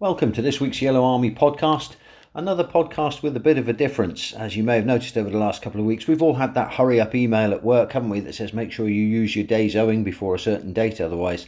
Welcome 0.00 0.32
to 0.32 0.42
this 0.42 0.60
week's 0.60 0.82
Yellow 0.82 1.04
Army 1.04 1.30
podcast. 1.30 1.94
Another 2.34 2.64
podcast 2.64 3.22
with 3.22 3.36
a 3.36 3.40
bit 3.40 3.58
of 3.58 3.68
a 3.68 3.72
difference. 3.72 4.32
As 4.32 4.56
you 4.56 4.64
may 4.64 4.74
have 4.74 4.86
noticed 4.86 5.16
over 5.16 5.30
the 5.30 5.38
last 5.38 5.62
couple 5.62 5.78
of 5.78 5.86
weeks, 5.86 6.08
we've 6.08 6.20
all 6.20 6.34
had 6.34 6.52
that 6.54 6.72
hurry 6.72 7.00
up 7.00 7.14
email 7.14 7.52
at 7.52 7.62
work, 7.62 7.92
haven't 7.92 8.08
we, 8.08 8.18
that 8.18 8.34
says 8.34 8.52
make 8.52 8.72
sure 8.72 8.88
you 8.88 9.04
use 9.04 9.36
your 9.36 9.46
days 9.46 9.76
owing 9.76 10.02
before 10.02 10.34
a 10.34 10.38
certain 10.40 10.72
date, 10.72 11.00
otherwise 11.00 11.46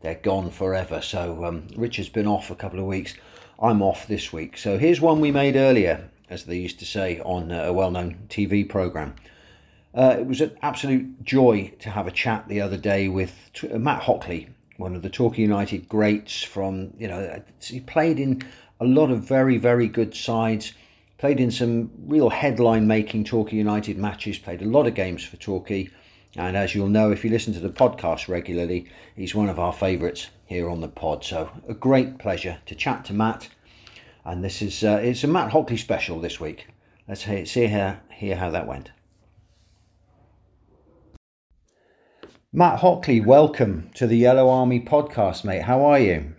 they're 0.00 0.14
gone 0.14 0.52
forever. 0.52 1.00
So 1.00 1.44
um, 1.44 1.66
Richard's 1.74 2.08
been 2.08 2.28
off 2.28 2.52
a 2.52 2.54
couple 2.54 2.78
of 2.78 2.86
weeks. 2.86 3.14
I'm 3.60 3.82
off 3.82 4.06
this 4.06 4.32
week. 4.32 4.58
So 4.58 4.78
here's 4.78 5.00
one 5.00 5.20
we 5.20 5.32
made 5.32 5.56
earlier, 5.56 6.08
as 6.30 6.44
they 6.44 6.56
used 6.56 6.78
to 6.78 6.86
say 6.86 7.18
on 7.24 7.50
a 7.50 7.72
well 7.72 7.90
known 7.90 8.16
TV 8.28 8.66
programme. 8.66 9.16
Uh, 9.92 10.14
it 10.20 10.26
was 10.26 10.40
an 10.40 10.56
absolute 10.62 11.24
joy 11.24 11.74
to 11.80 11.90
have 11.90 12.06
a 12.06 12.12
chat 12.12 12.46
the 12.46 12.60
other 12.60 12.76
day 12.76 13.08
with 13.08 13.34
Matt 13.72 14.02
Hockley, 14.02 14.50
one 14.78 14.94
of 14.94 15.02
the 15.02 15.10
Torquay 15.10 15.42
United 15.42 15.88
greats 15.88 16.42
from, 16.42 16.94
you 16.98 17.08
know, 17.08 17.42
he 17.60 17.80
played 17.80 18.18
in 18.18 18.42
a 18.80 18.84
lot 18.84 19.10
of 19.10 19.24
very, 19.24 19.58
very 19.58 19.88
good 19.88 20.14
sides, 20.14 20.72
played 21.18 21.40
in 21.40 21.50
some 21.50 21.90
real 22.06 22.30
headline 22.30 22.86
making 22.86 23.24
Torquay 23.24 23.56
United 23.56 23.98
matches, 23.98 24.38
played 24.38 24.62
a 24.62 24.68
lot 24.68 24.86
of 24.86 24.94
games 24.94 25.24
for 25.24 25.36
Torquay. 25.36 25.88
And 26.36 26.56
as 26.56 26.74
you'll 26.74 26.88
know, 26.88 27.10
if 27.10 27.24
you 27.24 27.30
listen 27.30 27.52
to 27.54 27.60
the 27.60 27.68
podcast 27.68 28.28
regularly, 28.28 28.86
he's 29.16 29.34
one 29.34 29.48
of 29.48 29.58
our 29.58 29.72
favourites 29.72 30.28
here 30.46 30.70
on 30.70 30.80
the 30.80 30.88
pod. 30.88 31.24
So 31.24 31.50
a 31.68 31.74
great 31.74 32.18
pleasure 32.18 32.58
to 32.66 32.74
chat 32.76 33.04
to 33.06 33.12
Matt. 33.12 33.48
And 34.24 34.44
this 34.44 34.62
is 34.62 34.84
uh, 34.84 35.00
it's 35.02 35.24
a 35.24 35.26
Matt 35.26 35.50
Hockley 35.50 35.76
special 35.76 36.20
this 36.20 36.38
week. 36.38 36.68
Let's 37.08 37.24
hear, 37.24 37.46
see 37.46 37.66
how, 37.66 37.96
hear 38.10 38.36
how 38.36 38.50
that 38.50 38.68
went. 38.68 38.90
Matt 42.50 42.78
Hockley, 42.78 43.20
welcome 43.20 43.90
to 43.92 44.06
the 44.06 44.16
Yellow 44.16 44.48
Army 44.48 44.80
podcast, 44.80 45.44
mate. 45.44 45.60
How 45.60 45.84
are 45.84 45.98
you? 45.98 46.32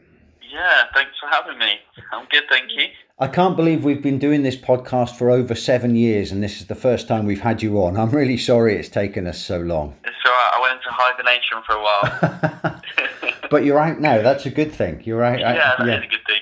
Yeah, 0.51 0.85
thanks 0.95 1.11
for 1.21 1.27
having 1.29 1.59
me. 1.59 1.73
I'm 2.11 2.25
good, 2.31 2.45
thank 2.49 2.71
you. 2.71 2.85
I 3.19 3.27
can't 3.27 3.55
believe 3.55 3.83
we've 3.83 4.01
been 4.01 4.17
doing 4.17 4.41
this 4.41 4.55
podcast 4.55 5.17
for 5.17 5.29
over 5.29 5.53
seven 5.53 5.95
years, 5.95 6.31
and 6.31 6.41
this 6.41 6.61
is 6.61 6.65
the 6.65 6.73
first 6.73 7.07
time 7.07 7.27
we've 7.27 7.41
had 7.41 7.61
you 7.61 7.83
on. 7.83 7.95
I'm 7.95 8.09
really 8.09 8.37
sorry 8.37 8.75
it's 8.75 8.89
taken 8.89 9.27
us 9.27 9.37
so 9.37 9.59
long. 9.59 9.95
It's 10.03 10.15
all 10.25 10.31
right. 10.31 10.51
I 10.55 10.61
went 10.61 10.79
into 10.79 10.89
hibernation 10.89 11.61
for 11.63 11.75
a 11.75 11.83
while. 11.83 13.41
but 13.51 13.63
you're 13.63 13.79
out 13.79 14.01
now. 14.01 14.23
That's 14.23 14.47
a 14.47 14.49
good 14.49 14.71
thing. 14.71 15.03
You're 15.05 15.23
out. 15.23 15.39
Yeah, 15.39 15.75
that 15.77 15.85
yeah. 15.85 15.99
is 15.99 16.05
a 16.05 16.07
good 16.07 16.25
thing. 16.25 16.41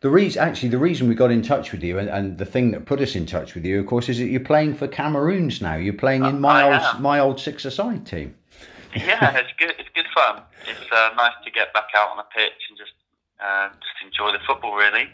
The 0.00 0.10
reason, 0.10 0.42
actually, 0.42 0.70
the 0.70 0.78
reason 0.78 1.08
we 1.08 1.14
got 1.14 1.30
in 1.30 1.42
touch 1.42 1.70
with 1.70 1.84
you, 1.84 2.00
and, 2.00 2.08
and 2.08 2.36
the 2.36 2.44
thing 2.44 2.72
that 2.72 2.84
put 2.84 3.00
us 3.00 3.14
in 3.14 3.26
touch 3.26 3.54
with 3.54 3.64
you, 3.64 3.78
of 3.78 3.86
course, 3.86 4.08
is 4.08 4.18
that 4.18 4.26
you're 4.26 4.40
playing 4.40 4.74
for 4.74 4.88
Cameroons 4.88 5.62
now. 5.62 5.76
You're 5.76 5.94
playing 5.94 6.24
in 6.24 6.40
my 6.40 6.64
old 6.64 7.00
my 7.00 7.20
old 7.20 7.38
six-a-side 7.38 8.04
team 8.04 8.34
yeah, 8.94 9.36
it's 9.38 9.52
good. 9.58 9.74
It's 9.78 9.88
good 9.94 10.06
fun. 10.14 10.42
It's 10.66 10.92
uh, 10.92 11.10
nice 11.16 11.32
to 11.44 11.50
get 11.50 11.72
back 11.72 11.88
out 11.96 12.10
on 12.10 12.16
the 12.16 12.24
pitch 12.34 12.52
and 12.68 12.78
just 12.78 12.92
uh, 13.40 13.68
just 13.68 14.04
enjoy 14.04 14.32
the 14.32 14.38
football. 14.46 14.76
Really. 14.76 15.08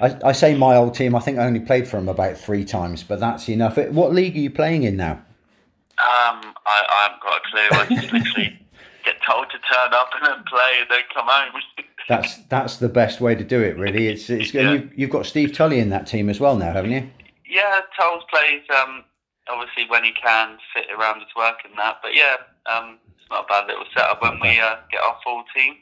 I, 0.00 0.16
I, 0.28 0.32
say 0.32 0.54
my 0.56 0.76
old 0.76 0.94
team. 0.94 1.16
I 1.16 1.20
think 1.20 1.38
I 1.38 1.46
only 1.46 1.60
played 1.60 1.88
for 1.88 1.96
them 1.96 2.08
about 2.08 2.36
three 2.36 2.64
times, 2.64 3.02
but 3.02 3.18
that's 3.18 3.48
enough. 3.48 3.76
What 3.76 4.14
league 4.14 4.36
are 4.36 4.40
you 4.40 4.50
playing 4.50 4.84
in 4.84 4.96
now? 4.96 5.12
Um, 5.12 6.54
I, 6.64 6.84
I 6.88 7.02
haven't 7.08 7.22
got 7.22 7.36
a 7.36 7.50
clue. 7.50 7.96
I 7.96 8.00
just 8.00 8.12
literally 8.12 8.60
get 9.04 9.16
told 9.28 9.46
to 9.50 9.58
turn 9.58 9.92
up 9.92 10.10
and 10.16 10.26
then 10.26 10.44
play 10.44 10.76
and 10.80 10.88
then 10.88 11.00
come 11.12 11.26
home. 11.28 11.60
that's 12.08 12.36
that's 12.48 12.76
the 12.76 12.88
best 12.88 13.20
way 13.20 13.34
to 13.34 13.44
do 13.44 13.60
it. 13.60 13.76
Really, 13.76 14.08
it's 14.08 14.30
it's. 14.30 14.54
Yeah. 14.54 14.72
You, 14.72 14.90
you've 14.94 15.10
got 15.10 15.26
Steve 15.26 15.52
Tully 15.52 15.80
in 15.80 15.90
that 15.90 16.06
team 16.06 16.28
as 16.28 16.38
well 16.38 16.56
now, 16.56 16.72
haven't 16.72 16.92
you? 16.92 17.10
Yeah, 17.50 17.80
Tulls 17.98 18.22
plays. 18.30 18.62
Um, 18.70 19.04
obviously 19.48 19.84
when 19.88 20.04
he 20.04 20.12
can 20.12 20.58
fit 20.74 20.86
around 20.96 21.20
his 21.20 21.34
work 21.36 21.58
and 21.64 21.76
that. 21.78 21.98
But 22.02 22.12
yeah, 22.14 22.36
um, 22.70 22.98
not 23.30 23.44
a 23.44 23.48
bad 23.48 23.66
little 23.66 23.84
setup 23.94 24.22
when 24.22 24.40
we 24.40 24.58
uh, 24.60 24.76
get 24.90 25.00
our 25.00 25.16
full 25.24 25.44
team. 25.54 25.74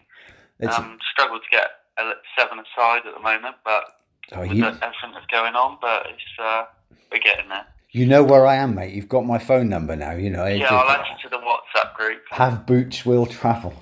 Um, 0.62 0.98
struggle 1.12 1.38
to 1.38 1.50
get 1.50 1.68
a 1.98 2.12
seven 2.38 2.58
aside 2.58 3.06
at 3.06 3.14
the 3.14 3.20
moment, 3.20 3.56
but 3.64 3.84
oh, 4.32 4.40
with 4.40 4.52
you... 4.52 4.64
everything 4.64 5.12
that's 5.12 5.26
going 5.30 5.54
on, 5.54 5.78
but 5.80 6.06
it's 6.06 6.22
uh, 6.40 6.64
we're 7.12 7.20
getting 7.20 7.48
there. 7.48 7.66
You 7.90 8.06
know 8.06 8.22
where 8.22 8.46
I 8.46 8.56
am, 8.56 8.74
mate. 8.74 8.92
You've 8.94 9.08
got 9.08 9.24
my 9.24 9.38
phone 9.38 9.68
number 9.68 9.96
now. 9.96 10.12
You 10.12 10.30
know. 10.30 10.46
Yeah, 10.46 10.74
I'll 10.74 10.88
add 10.88 11.06
you 11.08 11.28
to 11.28 11.36
the 11.36 11.42
WhatsApp 11.42 11.94
group. 11.94 12.22
Have 12.30 12.66
boots 12.66 13.04
will 13.04 13.26
travel. 13.26 13.74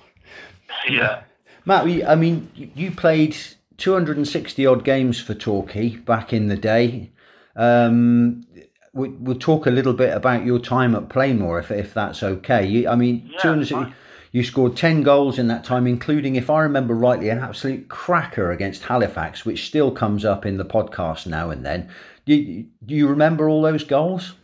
yeah. 0.88 1.22
Matt, 1.64 1.86
I 2.06 2.14
mean, 2.14 2.50
you 2.74 2.90
played 2.90 3.36
260 3.78 4.66
odd 4.66 4.84
games 4.84 5.20
for 5.20 5.34
Torquay 5.34 5.96
back 5.96 6.32
in 6.32 6.48
the 6.48 6.56
day. 6.56 7.10
Um, 7.56 8.46
we, 8.94 9.08
will 9.08 9.38
talk 9.38 9.66
a 9.66 9.70
little 9.70 9.92
bit 9.92 10.14
about 10.16 10.44
your 10.44 10.58
time 10.58 10.94
at 10.94 11.08
Plainmoor, 11.08 11.60
if, 11.60 11.70
if 11.70 11.92
that's 11.92 12.22
okay. 12.22 12.66
You, 12.66 12.88
I 12.88 12.94
mean, 12.94 13.30
yeah, 13.44 13.92
you 14.32 14.42
scored 14.42 14.76
10 14.76 15.02
goals 15.02 15.38
in 15.38 15.48
that 15.48 15.64
time, 15.64 15.86
including, 15.86 16.36
if 16.36 16.50
I 16.50 16.62
remember 16.62 16.94
rightly, 16.94 17.28
an 17.28 17.38
absolute 17.38 17.88
cracker 17.88 18.50
against 18.50 18.82
Halifax, 18.82 19.44
which 19.44 19.66
still 19.66 19.90
comes 19.90 20.24
up 20.24 20.46
in 20.46 20.56
the 20.56 20.64
podcast 20.64 21.26
now 21.26 21.50
and 21.50 21.64
then. 21.64 21.88
Do 22.24 22.34
you, 22.34 22.66
do 22.84 22.94
you 22.94 23.06
remember 23.06 23.48
all 23.48 23.62
those 23.62 23.84
goals? 23.84 24.34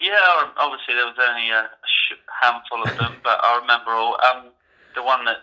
Yeah, 0.00 0.18
obviously 0.58 0.94
there 0.94 1.06
was 1.06 1.16
only 1.18 1.50
a 1.50 1.68
handful 2.42 2.82
of 2.82 2.98
them, 2.98 3.20
but 3.22 3.38
I 3.42 3.58
remember 3.60 3.92
all. 3.92 4.18
Um, 4.32 4.50
the 4.94 5.02
one 5.02 5.24
that 5.24 5.38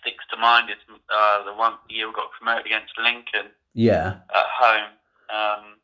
sticks 0.00 0.24
to 0.30 0.36
mind 0.36 0.70
is 0.70 0.76
uh, 1.14 1.44
the 1.44 1.54
one 1.54 1.74
year 1.88 2.08
we 2.08 2.14
got 2.14 2.30
promoted 2.32 2.66
against 2.66 2.92
Lincoln. 2.98 3.52
Yeah. 3.74 4.18
At 4.34 4.46
home. 4.58 4.90
Um, 5.30 5.77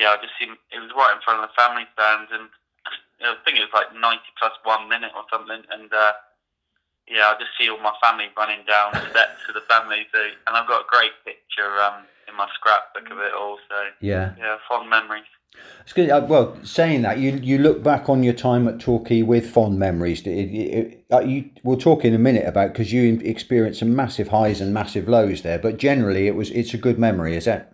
yeah, 0.00 0.16
I 0.16 0.16
just 0.16 0.32
seen 0.40 0.56
it 0.72 0.80
was 0.80 0.88
right 0.96 1.12
in 1.12 1.20
front 1.20 1.44
of 1.44 1.52
the 1.52 1.52
family 1.52 1.84
stand, 1.92 2.32
and 2.32 2.48
I 3.20 3.36
think 3.44 3.60
it 3.60 3.68
was 3.68 3.76
like 3.76 3.92
ninety 3.92 4.32
plus 4.40 4.56
one 4.64 4.88
minute 4.88 5.12
or 5.12 5.28
something, 5.28 5.60
and 5.68 5.92
uh, 5.92 6.16
yeah, 7.04 7.28
I 7.28 7.36
just 7.36 7.52
see 7.60 7.68
all 7.68 7.78
my 7.84 7.92
family 8.00 8.32
running 8.32 8.64
down 8.64 8.96
the 8.96 9.04
steps 9.12 9.44
to 9.46 9.52
the 9.52 9.60
family, 9.68 10.08
so, 10.08 10.24
and 10.48 10.56
I've 10.56 10.66
got 10.66 10.88
a 10.88 10.88
great 10.88 11.12
picture 11.28 11.68
um, 11.84 12.08
in 12.24 12.32
my 12.32 12.48
scrapbook 12.56 13.12
of 13.12 13.18
it 13.20 13.36
all. 13.36 13.60
So 13.68 13.76
yeah, 14.00 14.32
yeah, 14.40 14.56
fond 14.64 14.88
memories. 14.88 15.28
It's 15.82 15.92
good. 15.92 16.08
Uh, 16.08 16.24
well, 16.26 16.56
saying 16.64 17.02
that, 17.02 17.18
you 17.18 17.32
you 17.42 17.58
look 17.58 17.82
back 17.82 18.08
on 18.08 18.22
your 18.22 18.32
time 18.32 18.68
at 18.68 18.80
Torquay 18.80 19.20
with 19.20 19.50
fond 19.50 19.78
memories. 19.78 20.20
It, 20.22 20.30
it, 20.30 20.54
it, 20.54 21.04
uh, 21.12 21.20
you, 21.20 21.50
we'll 21.62 21.76
talk 21.76 22.04
in 22.04 22.14
a 22.14 22.18
minute 22.18 22.46
about 22.46 22.72
because 22.72 22.90
you 22.92 23.20
experienced 23.22 23.80
some 23.80 23.94
massive 23.94 24.28
highs 24.28 24.62
and 24.62 24.72
massive 24.72 25.08
lows 25.08 25.42
there, 25.42 25.58
but 25.58 25.76
generally 25.76 26.26
it 26.26 26.34
was 26.36 26.50
it's 26.50 26.72
a 26.72 26.78
good 26.78 26.98
memory, 26.98 27.36
is 27.36 27.46
it? 27.46 27.66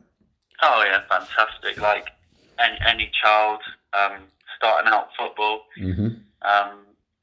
Oh 0.63 0.83
yeah, 0.85 1.03
fantastic! 1.09 1.81
Like 1.81 2.09
any, 2.59 2.79
any 2.87 3.11
child 3.23 3.61
um, 3.93 4.23
starting 4.57 4.91
out 4.93 5.09
football, 5.19 5.63
mm-hmm. 5.79 6.17
um, 6.43 6.73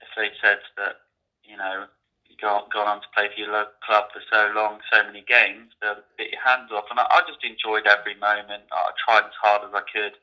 if 0.01 0.09
they 0.16 0.29
said 0.41 0.59
that, 0.77 0.97
you 1.44 1.57
know, 1.57 1.85
you 2.27 2.35
gone, 2.41 2.63
gone 2.73 2.88
on 2.88 3.01
to 3.01 3.07
play 3.16 3.29
for 3.33 3.39
your 3.39 3.51
local 3.51 3.73
club 3.85 4.05
for 4.13 4.21
so 4.31 4.51
long, 4.55 4.79
so 4.91 5.03
many 5.03 5.23
games, 5.27 5.71
they'll 5.81 5.97
bit 6.17 6.31
your 6.31 6.41
hands 6.41 6.71
off. 6.71 6.85
And 6.89 6.99
I, 6.99 7.03
I 7.09 7.21
just 7.27 7.44
enjoyed 7.44 7.88
every 7.88 8.16
moment. 8.16 8.63
I 8.71 8.91
tried 9.05 9.25
as 9.25 9.38
hard 9.41 9.61
as 9.63 9.73
I 9.73 9.81
could. 9.91 10.13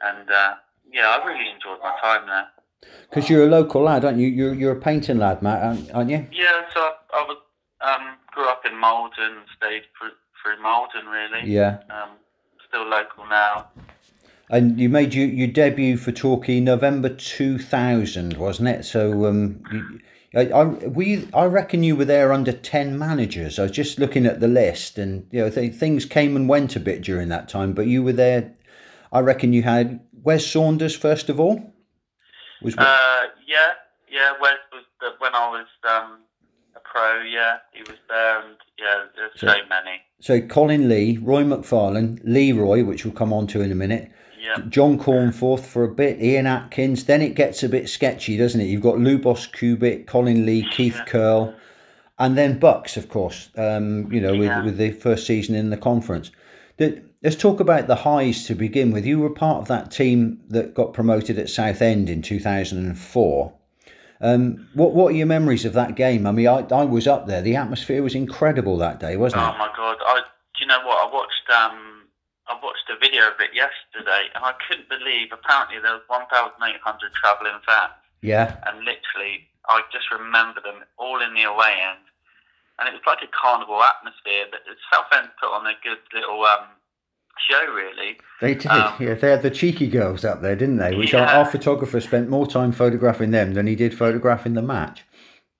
And 0.00 0.30
uh, 0.30 0.54
yeah, 0.92 1.08
I 1.08 1.24
really 1.26 1.48
enjoyed 1.50 1.80
my 1.82 1.96
time 2.02 2.26
there. 2.26 2.48
Because 3.10 3.28
you're 3.28 3.44
a 3.44 3.50
local 3.50 3.82
lad, 3.82 4.04
aren't 4.04 4.18
you? 4.18 4.28
You're, 4.28 4.54
you're 4.54 4.72
a 4.72 4.80
Paignton 4.80 5.18
lad, 5.18 5.42
Matt, 5.42 5.62
aren't 5.92 6.10
you? 6.10 6.26
Yeah, 6.32 6.62
so 6.72 6.80
I, 6.80 6.92
I 7.14 7.22
was, 7.26 7.36
um, 7.82 8.16
grew 8.32 8.48
up 8.48 8.64
in 8.64 8.76
Marldon, 8.76 9.42
stayed 9.56 9.82
through, 9.98 10.12
through 10.42 10.62
Marldon, 10.62 11.06
really. 11.06 11.50
Yeah. 11.50 11.80
Um, 11.90 12.10
still 12.68 12.86
local 12.86 13.26
now. 13.28 13.68
And 14.50 14.80
you 14.80 14.88
made 14.88 15.14
your, 15.14 15.26
your 15.26 15.46
debut 15.46 15.96
for 15.96 16.10
Torquay 16.10 16.58
November 16.58 17.08
2000, 17.08 18.36
wasn't 18.36 18.68
it? 18.68 18.84
So 18.84 19.26
um, 19.26 19.62
you, 19.72 20.00
I, 20.34 20.46
I, 20.48 20.64
we, 20.64 21.28
I 21.32 21.44
reckon 21.46 21.82
you 21.82 21.96
were 21.96 22.04
there 22.04 22.32
under 22.32 22.52
10 22.52 22.98
managers. 22.98 23.58
I 23.58 23.62
was 23.62 23.72
just 23.72 23.98
looking 23.98 24.26
at 24.26 24.40
the 24.40 24.48
list 24.48 24.98
and 24.98 25.26
you 25.30 25.40
know 25.40 25.50
th- 25.50 25.74
things 25.74 26.04
came 26.04 26.36
and 26.36 26.48
went 26.48 26.76
a 26.76 26.80
bit 26.80 27.02
during 27.02 27.28
that 27.28 27.48
time, 27.48 27.72
but 27.72 27.86
you 27.86 28.02
were 28.02 28.12
there. 28.12 28.52
I 29.12 29.20
reckon 29.20 29.52
you 29.52 29.62
had 29.62 30.00
Wes 30.22 30.46
Saunders 30.46 30.96
first 30.96 31.28
of 31.28 31.40
all. 31.40 31.72
Was 32.62 32.76
uh, 32.76 33.22
yeah, 33.46 33.72
yeah. 34.10 34.32
Wes 34.40 34.58
was 34.72 34.84
the, 35.00 35.10
when 35.18 35.34
I 35.34 35.48
was 35.48 35.66
um, 35.88 36.18
a 36.76 36.80
pro. 36.80 37.22
Yeah, 37.22 37.58
he 37.72 37.80
was 37.80 37.98
there, 38.08 38.40
and 38.40 38.56
yeah, 38.78 39.04
there's 39.16 39.32
so, 39.36 39.46
so 39.48 39.68
many. 39.68 40.02
So 40.20 40.40
Colin 40.42 40.88
Lee, 40.88 41.16
Roy 41.16 41.42
McFarland, 41.42 42.20
Leroy, 42.22 42.84
which 42.84 43.04
we'll 43.04 43.14
come 43.14 43.32
on 43.32 43.46
to 43.48 43.62
in 43.62 43.72
a 43.72 43.74
minute, 43.74 44.12
John 44.68 44.98
Cornforth 44.98 45.64
for 45.64 45.84
a 45.84 45.88
bit, 45.88 46.22
Ian 46.22 46.46
Atkins. 46.46 47.04
Then 47.04 47.22
it 47.22 47.34
gets 47.34 47.62
a 47.62 47.68
bit 47.68 47.88
sketchy, 47.88 48.36
doesn't 48.36 48.60
it? 48.60 48.64
You've 48.64 48.82
got 48.82 48.96
Lubos 48.96 49.50
Kubik, 49.50 50.06
Colin 50.06 50.46
Lee, 50.46 50.66
Keith 50.70 50.96
yeah. 50.96 51.04
Curle, 51.04 51.54
and 52.18 52.36
then 52.36 52.58
Bucks, 52.58 52.96
of 52.96 53.08
course. 53.08 53.50
Um, 53.56 54.12
you 54.12 54.20
know, 54.20 54.32
with, 54.32 54.48
yeah. 54.48 54.64
with 54.64 54.76
the 54.76 54.92
first 54.92 55.26
season 55.26 55.54
in 55.54 55.70
the 55.70 55.76
conference. 55.76 56.30
let's 56.78 57.36
talk 57.36 57.60
about 57.60 57.86
the 57.86 57.96
highs 57.96 58.44
to 58.46 58.54
begin 58.54 58.92
with. 58.92 59.06
You 59.06 59.20
were 59.20 59.30
part 59.30 59.62
of 59.62 59.68
that 59.68 59.90
team 59.90 60.40
that 60.48 60.74
got 60.74 60.92
promoted 60.92 61.38
at 61.38 61.48
Southend 61.48 62.08
in 62.08 62.22
two 62.22 62.40
thousand 62.40 62.78
and 62.86 62.98
four. 62.98 63.52
Um, 64.20 64.68
what 64.74 64.92
what 64.92 65.12
are 65.12 65.16
your 65.16 65.26
memories 65.26 65.64
of 65.64 65.72
that 65.74 65.96
game? 65.96 66.26
I 66.26 66.32
mean, 66.32 66.46
I, 66.46 66.66
I 66.70 66.84
was 66.84 67.06
up 67.06 67.26
there. 67.26 67.40
The 67.40 67.56
atmosphere 67.56 68.02
was 68.02 68.14
incredible 68.14 68.76
that 68.78 69.00
day, 69.00 69.16
wasn't 69.16 69.42
oh 69.42 69.46
it? 69.46 69.54
Oh 69.54 69.58
my 69.58 69.70
god! 69.76 69.96
I, 70.04 70.20
do 70.20 70.60
you 70.60 70.66
know 70.66 70.80
what? 70.84 71.08
I 71.08 71.12
watched 71.12 71.50
um, 71.50 71.89
watched 72.90 73.02
a 73.02 73.06
video 73.06 73.28
of 73.28 73.40
it 73.40 73.54
yesterday, 73.54 74.28
and 74.34 74.44
I 74.44 74.52
couldn't 74.68 74.88
believe. 74.88 75.28
Apparently, 75.32 75.78
there 75.80 75.92
was 75.92 76.02
1,800 76.08 77.12
travelling 77.14 77.60
fans. 77.66 77.92
Yeah. 78.22 78.56
And 78.66 78.78
literally, 78.78 79.48
I 79.68 79.82
just 79.92 80.10
remember 80.10 80.60
them 80.60 80.84
all 80.98 81.20
in 81.22 81.34
the 81.34 81.44
away 81.44 81.74
end, 81.80 82.04
and 82.78 82.88
it 82.88 82.92
was 82.92 83.02
like 83.06 83.22
a 83.22 83.30
carnival 83.30 83.82
atmosphere. 83.82 84.46
That 84.50 84.60
Southend 84.92 85.30
put 85.40 85.50
on 85.50 85.66
a 85.66 85.74
good 85.82 85.98
little 86.12 86.42
um, 86.44 86.68
show, 87.48 87.72
really. 87.72 88.18
They 88.40 88.54
did, 88.54 88.66
um, 88.66 88.94
yeah. 89.00 89.14
They 89.14 89.30
had 89.30 89.42
the 89.42 89.50
cheeky 89.50 89.88
girls 89.88 90.24
up 90.24 90.42
there, 90.42 90.56
didn't 90.56 90.78
they? 90.78 90.94
Which 90.94 91.12
yeah. 91.12 91.24
our, 91.24 91.44
our, 91.44 91.46
photographer 91.46 92.00
spent 92.00 92.28
more 92.28 92.46
time 92.46 92.72
photographing 92.72 93.30
them 93.30 93.54
than 93.54 93.66
he 93.66 93.76
did 93.76 93.96
photographing 93.96 94.54
the 94.54 94.62
match. 94.62 95.04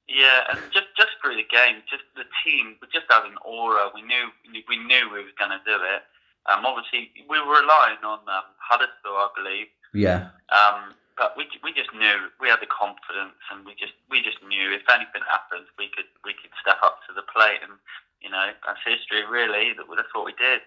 Yeah, 0.08 0.50
and 0.50 0.60
just 0.72 0.88
just 0.96 1.14
through 1.22 1.36
the 1.36 1.48
game, 1.48 1.80
just 1.88 2.02
the 2.16 2.26
team, 2.44 2.76
we 2.82 2.88
just 2.92 3.06
had 3.08 3.24
an 3.24 3.38
aura. 3.44 3.88
We 3.94 4.02
knew 4.02 4.28
we 4.68 4.76
knew 4.76 5.08
we 5.12 5.22
were 5.22 5.38
going 5.38 5.54
to 5.54 5.62
do 5.64 5.78
it. 5.78 6.02
Um, 6.48 6.64
obviously, 6.64 7.12
we 7.28 7.36
were 7.38 7.60
relying 7.60 8.00
on 8.04 8.24
um, 8.24 8.48
Huddersfield, 8.56 9.16
I 9.16 9.28
believe. 9.36 9.68
Yeah. 9.92 10.32
Um, 10.48 10.96
but 11.18 11.36
we 11.36 11.44
we 11.60 11.76
just 11.76 11.92
knew 11.92 12.32
we 12.40 12.48
had 12.48 12.64
the 12.64 12.70
confidence, 12.70 13.36
and 13.52 13.66
we 13.66 13.76
just 13.76 13.92
we 14.08 14.24
just 14.24 14.40
knew 14.40 14.72
if 14.72 14.88
anything 14.88 15.20
happened, 15.28 15.68
we 15.76 15.92
could 15.92 16.08
we 16.24 16.32
could 16.32 16.54
step 16.56 16.80
up 16.80 17.04
to 17.06 17.12
the 17.12 17.26
plate, 17.28 17.60
and 17.60 17.76
you 18.24 18.32
know 18.32 18.56
that's 18.64 18.80
history 18.86 19.28
really. 19.28 19.76
That 19.76 19.84
that's 19.92 20.14
what 20.16 20.24
we 20.24 20.32
did 20.40 20.64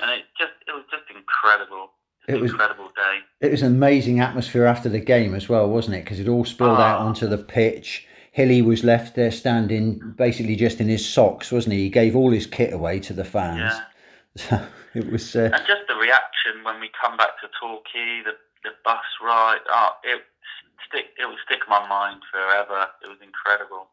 and 0.00 0.10
it 0.10 0.24
just 0.38 0.52
it 0.66 0.72
was 0.72 0.84
just 0.90 1.04
incredible. 1.14 1.90
It 2.28 2.40
was 2.40 2.50
incredible 2.50 2.88
day. 2.96 3.18
It 3.40 3.52
was 3.52 3.62
an 3.62 3.68
amazing 3.68 4.18
atmosphere 4.18 4.66
after 4.66 4.88
the 4.88 4.98
game 4.98 5.34
as 5.34 5.48
well, 5.48 5.68
wasn't 5.68 5.96
it? 5.96 6.04
Because 6.04 6.18
it 6.18 6.28
all 6.28 6.44
spilled 6.44 6.78
oh. 6.78 6.82
out 6.82 7.00
ah. 7.00 7.06
onto 7.06 7.28
the 7.28 7.38
pitch. 7.38 8.06
Hilly 8.32 8.62
was 8.62 8.84
left 8.84 9.14
there 9.14 9.30
standing 9.30 10.14
basically 10.16 10.56
just 10.56 10.80
in 10.80 10.88
his 10.88 11.08
socks, 11.08 11.52
wasn't 11.52 11.74
he? 11.74 11.84
He 11.84 11.88
gave 11.88 12.16
all 12.16 12.32
his 12.32 12.46
kit 12.46 12.72
away 12.72 12.98
to 13.00 13.12
the 13.12 13.24
fans. 13.24 13.72
Yeah. 13.74 13.80
It 14.96 15.12
was. 15.12 15.36
Uh, 15.36 15.50
and 15.52 15.66
just 15.66 15.82
the 15.88 15.94
reaction 15.94 16.64
when 16.64 16.80
we 16.80 16.88
come 16.98 17.18
back 17.18 17.38
to 17.42 17.48
Torquay, 17.60 18.22
the 18.24 18.32
the 18.64 18.70
bus 18.82 19.04
ride. 19.22 19.60
Oh, 19.68 19.90
it 20.02 20.22
stick. 20.88 21.06
It 21.20 21.26
will 21.26 21.36
stick 21.44 21.60
in 21.66 21.70
my 21.70 21.86
mind 21.86 22.22
forever. 22.32 22.86
It 23.04 23.08
was 23.08 23.18
incredible. 23.22 23.88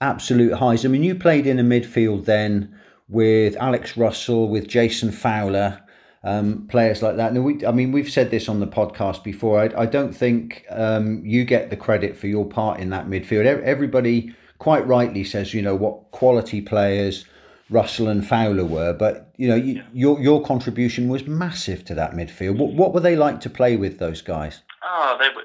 Absolute 0.00 0.54
highs. 0.54 0.84
I 0.84 0.88
mean, 0.88 1.04
you 1.04 1.14
played 1.14 1.46
in 1.46 1.60
a 1.60 1.62
midfield 1.62 2.24
then 2.24 2.76
with 3.08 3.56
Alex 3.56 3.96
Russell, 3.96 4.48
with 4.48 4.66
Jason 4.66 5.12
Fowler, 5.12 5.80
um, 6.24 6.66
players 6.68 7.02
like 7.02 7.16
that. 7.16 7.32
Now, 7.32 7.42
we, 7.42 7.64
I 7.64 7.70
mean, 7.70 7.92
we've 7.92 8.10
said 8.10 8.32
this 8.32 8.48
on 8.48 8.58
the 8.58 8.66
podcast 8.66 9.22
before. 9.22 9.60
I, 9.60 9.82
I 9.82 9.86
don't 9.86 10.12
think 10.12 10.66
um, 10.70 11.24
you 11.24 11.44
get 11.44 11.70
the 11.70 11.76
credit 11.76 12.16
for 12.16 12.26
your 12.26 12.44
part 12.44 12.80
in 12.80 12.90
that 12.90 13.06
midfield. 13.06 13.46
Everybody 13.46 14.34
quite 14.58 14.86
rightly 14.86 15.22
says, 15.22 15.54
you 15.54 15.62
know, 15.62 15.76
what 15.76 16.10
quality 16.10 16.60
players 16.60 17.26
Russell 17.68 18.08
and 18.08 18.26
Fowler 18.26 18.64
were, 18.64 18.92
but 18.92 19.32
you 19.36 19.48
know, 19.48 19.56
you, 19.56 19.82
your 19.92 20.20
your 20.20 20.42
contribution 20.42 21.08
was 21.08 21.26
massive 21.26 21.84
to 21.86 21.94
that 21.94 22.12
midfield. 22.12 22.58
What 22.58 22.74
what 22.74 22.94
were 22.94 23.00
they 23.00 23.16
like 23.16 23.40
to 23.40 23.50
play 23.50 23.76
with 23.76 23.98
those 23.98 24.22
guys? 24.22 24.62
Oh, 24.84 25.16
they 25.18 25.28
were 25.34 25.42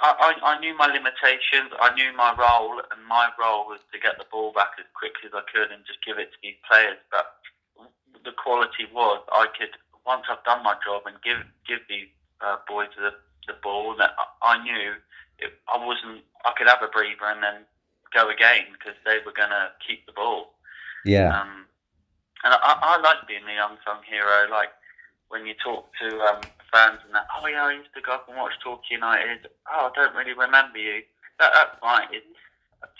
I, 0.00 0.12
I, 0.42 0.54
I 0.54 0.60
knew 0.60 0.76
my 0.76 0.86
limitations. 0.86 1.72
I 1.80 1.94
knew 1.94 2.12
my 2.16 2.34
role, 2.36 2.78
and 2.78 3.00
my 3.08 3.30
role 3.40 3.64
was 3.64 3.80
to 3.92 3.98
get 3.98 4.18
the 4.18 4.28
ball 4.30 4.52
back 4.52 4.76
as 4.78 4.84
quickly 4.92 5.26
as 5.26 5.34
I 5.34 5.42
could 5.48 5.72
and 5.72 5.84
just 5.86 6.04
give 6.04 6.18
it 6.18 6.32
to 6.32 6.38
these 6.42 6.60
players. 6.68 7.00
But 7.10 7.40
the 8.24 8.32
quality 8.36 8.84
was 8.92 9.24
I 9.32 9.46
could 9.56 9.72
once 10.04 10.24
I've 10.30 10.44
done 10.44 10.62
my 10.62 10.76
job 10.84 11.02
and 11.06 11.16
give 11.22 11.40
give 11.66 11.80
these 11.88 12.12
uh, 12.40 12.60
boys 12.68 12.92
the 12.96 13.16
the 13.48 13.56
ball. 13.62 13.96
That 13.96 14.12
I 14.42 14.62
knew 14.62 15.00
it, 15.40 15.52
I 15.72 15.80
wasn't. 15.80 16.22
I 16.44 16.52
could 16.56 16.68
have 16.68 16.82
a 16.82 16.92
breather 16.92 17.26
and 17.32 17.42
then 17.42 17.64
go 18.12 18.28
again 18.28 18.70
because 18.76 18.94
they 19.04 19.18
were 19.24 19.32
going 19.32 19.50
to 19.50 19.72
keep 19.82 20.04
the 20.06 20.12
ball. 20.12 20.55
Yeah. 21.06 21.40
Um, 21.40 21.66
and 22.44 22.52
I, 22.52 22.78
I 22.82 23.00
like 23.00 23.26
being 23.28 23.46
the 23.46 23.56
unsung 23.56 24.02
hero. 24.08 24.50
Like 24.50 24.70
when 25.28 25.46
you 25.46 25.54
talk 25.62 25.88
to 26.02 26.08
um, 26.20 26.40
fans 26.72 27.00
and 27.06 27.14
that, 27.14 27.26
oh 27.38 27.46
yeah, 27.46 27.64
I 27.64 27.72
used 27.72 27.94
to 27.94 28.02
go 28.02 28.12
up 28.12 28.28
and 28.28 28.36
watch 28.36 28.52
Torquay 28.62 28.98
United. 28.98 29.48
Oh, 29.70 29.90
I 29.90 29.90
don't 29.94 30.14
really 30.14 30.34
remember 30.34 30.78
you. 30.78 31.02
That, 31.38 31.52
that's 31.54 31.78
fine. 31.80 32.08
It, 32.12 32.24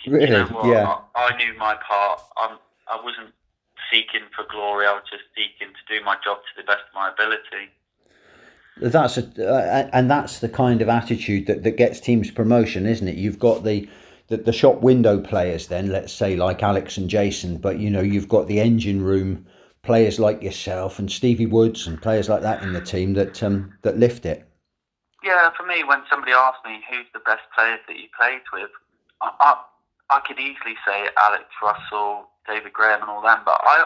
really? 0.09 0.25
You 0.25 0.31
know 0.31 0.65
yeah. 0.65 0.97
I, 1.15 1.29
I, 1.33 1.37
knew 1.37 1.53
my 1.57 1.75
part. 1.75 2.21
I'm, 2.37 2.57
I 2.87 3.01
wasn't 3.03 3.33
seeking 3.91 4.27
for 4.35 4.45
glory. 4.49 4.85
I 4.85 4.93
was 4.93 5.03
just 5.09 5.23
seeking 5.35 5.73
to 5.73 5.99
do 5.99 6.03
my 6.03 6.15
job 6.23 6.37
to 6.37 6.61
the 6.61 6.65
best 6.65 6.83
of 6.89 6.95
my 6.95 7.11
ability. 7.11 7.71
That's 8.79 9.17
a, 9.17 9.49
uh, 9.49 9.89
and 9.91 10.09
that's 10.09 10.39
the 10.39 10.49
kind 10.49 10.81
of 10.81 10.89
attitude 10.89 11.47
that, 11.47 11.63
that 11.63 11.77
gets 11.77 11.99
teams 11.99 12.29
promotion, 12.29 12.85
isn't 12.85 13.07
it? 13.07 13.15
You've 13.15 13.39
got 13.39 13.63
the, 13.63 13.89
the 14.27 14.37
the 14.37 14.53
shop 14.53 14.81
window 14.81 15.19
players, 15.19 15.67
then 15.67 15.91
let's 15.91 16.13
say 16.13 16.35
like 16.35 16.63
Alex 16.63 16.97
and 16.97 17.09
Jason, 17.09 17.57
but 17.57 17.79
you 17.79 17.89
know 17.89 18.01
you've 18.01 18.29
got 18.29 18.47
the 18.47 18.59
engine 18.59 19.01
room 19.01 19.45
players 19.83 20.19
like 20.19 20.43
yourself 20.43 20.99
and 20.99 21.09
Stevie 21.09 21.45
Woods 21.45 21.87
and 21.87 22.01
players 22.01 22.27
like 22.27 22.41
that 22.41 22.61
in 22.61 22.73
the 22.73 22.81
team 22.81 23.13
that 23.13 23.41
um, 23.41 23.73
that 23.83 23.97
lift 23.97 24.25
it? 24.25 24.47
Yeah, 25.23 25.49
for 25.57 25.65
me, 25.65 25.83
when 25.83 26.03
somebody 26.09 26.33
asks 26.33 26.59
me 26.65 26.81
who's 26.89 27.07
the 27.13 27.19
best 27.25 27.43
players 27.55 27.79
that 27.87 27.97
you 27.97 28.07
played 28.17 28.43
with, 28.53 28.69
I, 29.21 29.31
I, 29.39 29.61
I 30.09 30.19
could 30.27 30.39
easily 30.39 30.75
say 30.85 31.07
Alex 31.17 31.45
Russell, 31.63 32.29
David 32.47 32.73
Graham, 32.73 33.01
and 33.01 33.09
all 33.09 33.21
them. 33.21 33.39
But 33.43 33.59
I, 33.63 33.85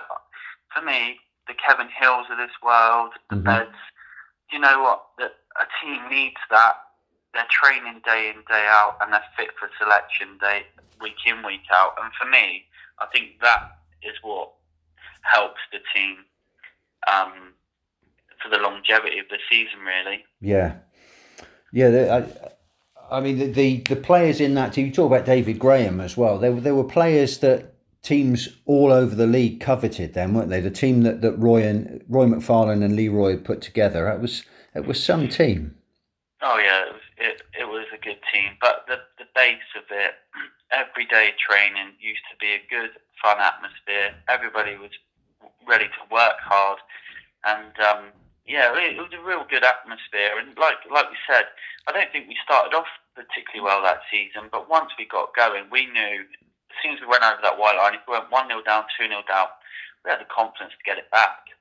for 0.74 0.84
me, 0.84 1.20
the 1.48 1.54
Kevin 1.54 1.88
Hills 1.90 2.28
of 2.32 2.38
this 2.38 2.54
world, 2.64 3.12
the 3.30 3.38
mm-hmm. 3.38 3.46
Beds, 3.46 3.80
you 4.52 4.60
know 4.60 4.82
what? 4.82 5.06
The, 5.18 5.32
a 5.58 5.66
team 5.82 6.02
needs 6.10 6.42
that. 6.50 6.76
They're 7.34 7.48
training 7.50 8.02
day 8.06 8.32
in, 8.34 8.42
day 8.48 8.66
out, 8.68 8.98
and 9.02 9.14
they're 9.14 9.24
fit 9.38 9.50
for 9.60 9.70
selection 9.80 10.38
day 10.40 10.64
week 11.02 11.16
in, 11.26 11.46
week 11.46 11.62
out. 11.72 11.96
And 12.02 12.12
for 12.20 12.30
me, 12.30 12.66
I 13.00 13.06
think 13.08 13.40
that 13.42 13.80
is 14.04 14.16
what 14.22 14.52
helps 15.22 15.62
the 15.72 15.80
team 15.94 16.18
um, 17.12 17.54
for 18.42 18.50
the 18.50 18.62
longevity 18.62 19.20
of 19.20 19.28
the 19.30 19.38
season, 19.50 19.80
really. 19.82 20.26
Yeah, 20.42 20.76
yeah. 21.72 22.26
I, 23.12 23.18
I 23.18 23.20
mean, 23.20 23.38
the, 23.40 23.48
the, 23.48 23.78
the 23.90 23.96
players 23.96 24.40
in 24.40 24.54
that 24.56 24.74
team. 24.74 24.88
You 24.88 24.92
talk 24.94 25.12
about 25.12 25.26
David 25.26 25.60
Graham 25.60 26.00
as 26.00 26.16
well. 26.16 26.38
There 26.38 26.54
were 26.54 26.62
there 26.62 26.76
were 26.76 26.84
players 26.84 27.40
that 27.40 27.74
teams 28.02 28.50
all 28.66 28.92
over 28.92 29.14
the 29.14 29.28
league 29.28 29.60
coveted. 29.60 30.14
Then 30.14 30.34
weren't 30.34 30.50
they? 30.50 30.62
The 30.62 30.72
team 30.72 31.04
that, 31.04 31.22
that 31.22 31.34
Roy 31.34 31.64
and 31.64 32.04
Roy 32.08 32.26
McFarland 32.26 32.84
and 32.84 32.96
Leroy 32.96 33.32
had 33.32 33.46
put 33.46 33.62
together. 33.62 34.08
It 34.10 34.22
was 34.22 34.44
it 34.74 34.86
was 34.86 35.04
some 35.04 35.28
team. 35.28 35.76
Oh 36.42 36.58
yeah, 36.58 36.86
it 36.88 36.94
was, 36.94 37.02
it, 37.22 37.46
it 37.54 37.68
was 37.70 37.86
a 37.94 38.02
good 38.02 38.18
team. 38.34 38.58
But 38.60 38.90
the 38.90 38.98
the 39.22 39.30
base 39.38 39.70
of 39.78 39.86
it, 39.94 40.18
everyday 40.74 41.38
training 41.38 41.94
used 42.02 42.26
to 42.34 42.36
be 42.42 42.58
a 42.58 42.66
good, 42.66 42.98
fun 43.22 43.38
atmosphere. 43.38 44.18
Everybody 44.28 44.76
was 44.76 44.92
ready 45.68 45.86
to 45.86 46.02
work 46.10 46.42
hard, 46.42 46.82
and 47.46 47.74
um, 47.86 48.02
yeah, 48.50 48.74
it, 48.74 48.98
was 48.98 49.14
a 49.14 49.22
real 49.22 49.46
good 49.46 49.64
atmosphere. 49.64 50.42
And 50.42 50.58
like 50.58 50.82
like 50.90 51.14
we 51.14 51.20
said, 51.30 51.46
I 51.88 51.94
don't 51.94 52.12
think 52.12 52.28
we 52.28 52.38
started 52.44 52.74
off 52.74 52.90
particularly 53.14 53.62
well 53.62 53.86
that 53.86 54.02
season, 54.10 54.50
but 54.52 54.70
once 54.70 54.90
we 54.98 55.06
got 55.06 55.36
going, 55.36 55.70
we 55.70 55.86
knew 55.86 56.26
as 56.26 56.78
soon 56.82 56.96
as 56.96 57.02
we 57.02 57.08
went 57.08 57.24
over 57.24 57.44
that 57.44 57.60
white 57.60 57.76
line, 57.78 57.96
if 57.96 58.02
we 58.08 58.16
went 58.16 58.32
one 58.32 58.48
0 58.48 58.64
down, 58.64 58.88
two 58.96 59.08
0 59.08 59.22
down, 59.28 59.52
we 60.04 60.10
had 60.10 60.24
the 60.24 60.32
confidence 60.32 60.74
to 60.74 60.88
get 60.88 60.98
it 60.98 61.12
back. 61.12 61.52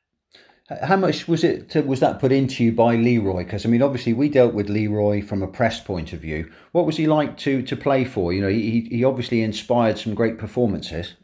How 0.83 0.97
much 0.97 1.27
was 1.27 1.43
it? 1.43 1.71
To, 1.71 1.83
was 1.83 1.99
that 2.01 2.21
put 2.21 2.31
into 2.31 2.63
you 2.63 2.73
by 2.73 2.95
Leroy? 2.95 3.45
Because 3.45 3.67
I 3.67 3.69
mean, 3.69 3.83
obviously, 3.83 4.13
we 4.13 4.29
dealt 4.29 4.55
with 4.55 4.69
Leroy 4.69 5.21
from 5.21 5.43
a 5.43 5.49
press 5.49 5.81
point 5.81 6.13
of 6.13 6.21
view. 6.21 6.51
What 6.73 6.87
was 6.87 6.97
he 6.97 7.07
like 7.07 7.37
to 7.39 7.63
to 7.63 7.77
play 7.77 8.05
for? 8.05 8.33
You 8.33 8.43
know, 8.43 8.49
he 8.49 8.89
he 8.91 9.05
obviously 9.05 9.43
inspired 9.43 9.99
some 9.99 10.15
great 10.15 10.39
performances. 10.39 11.15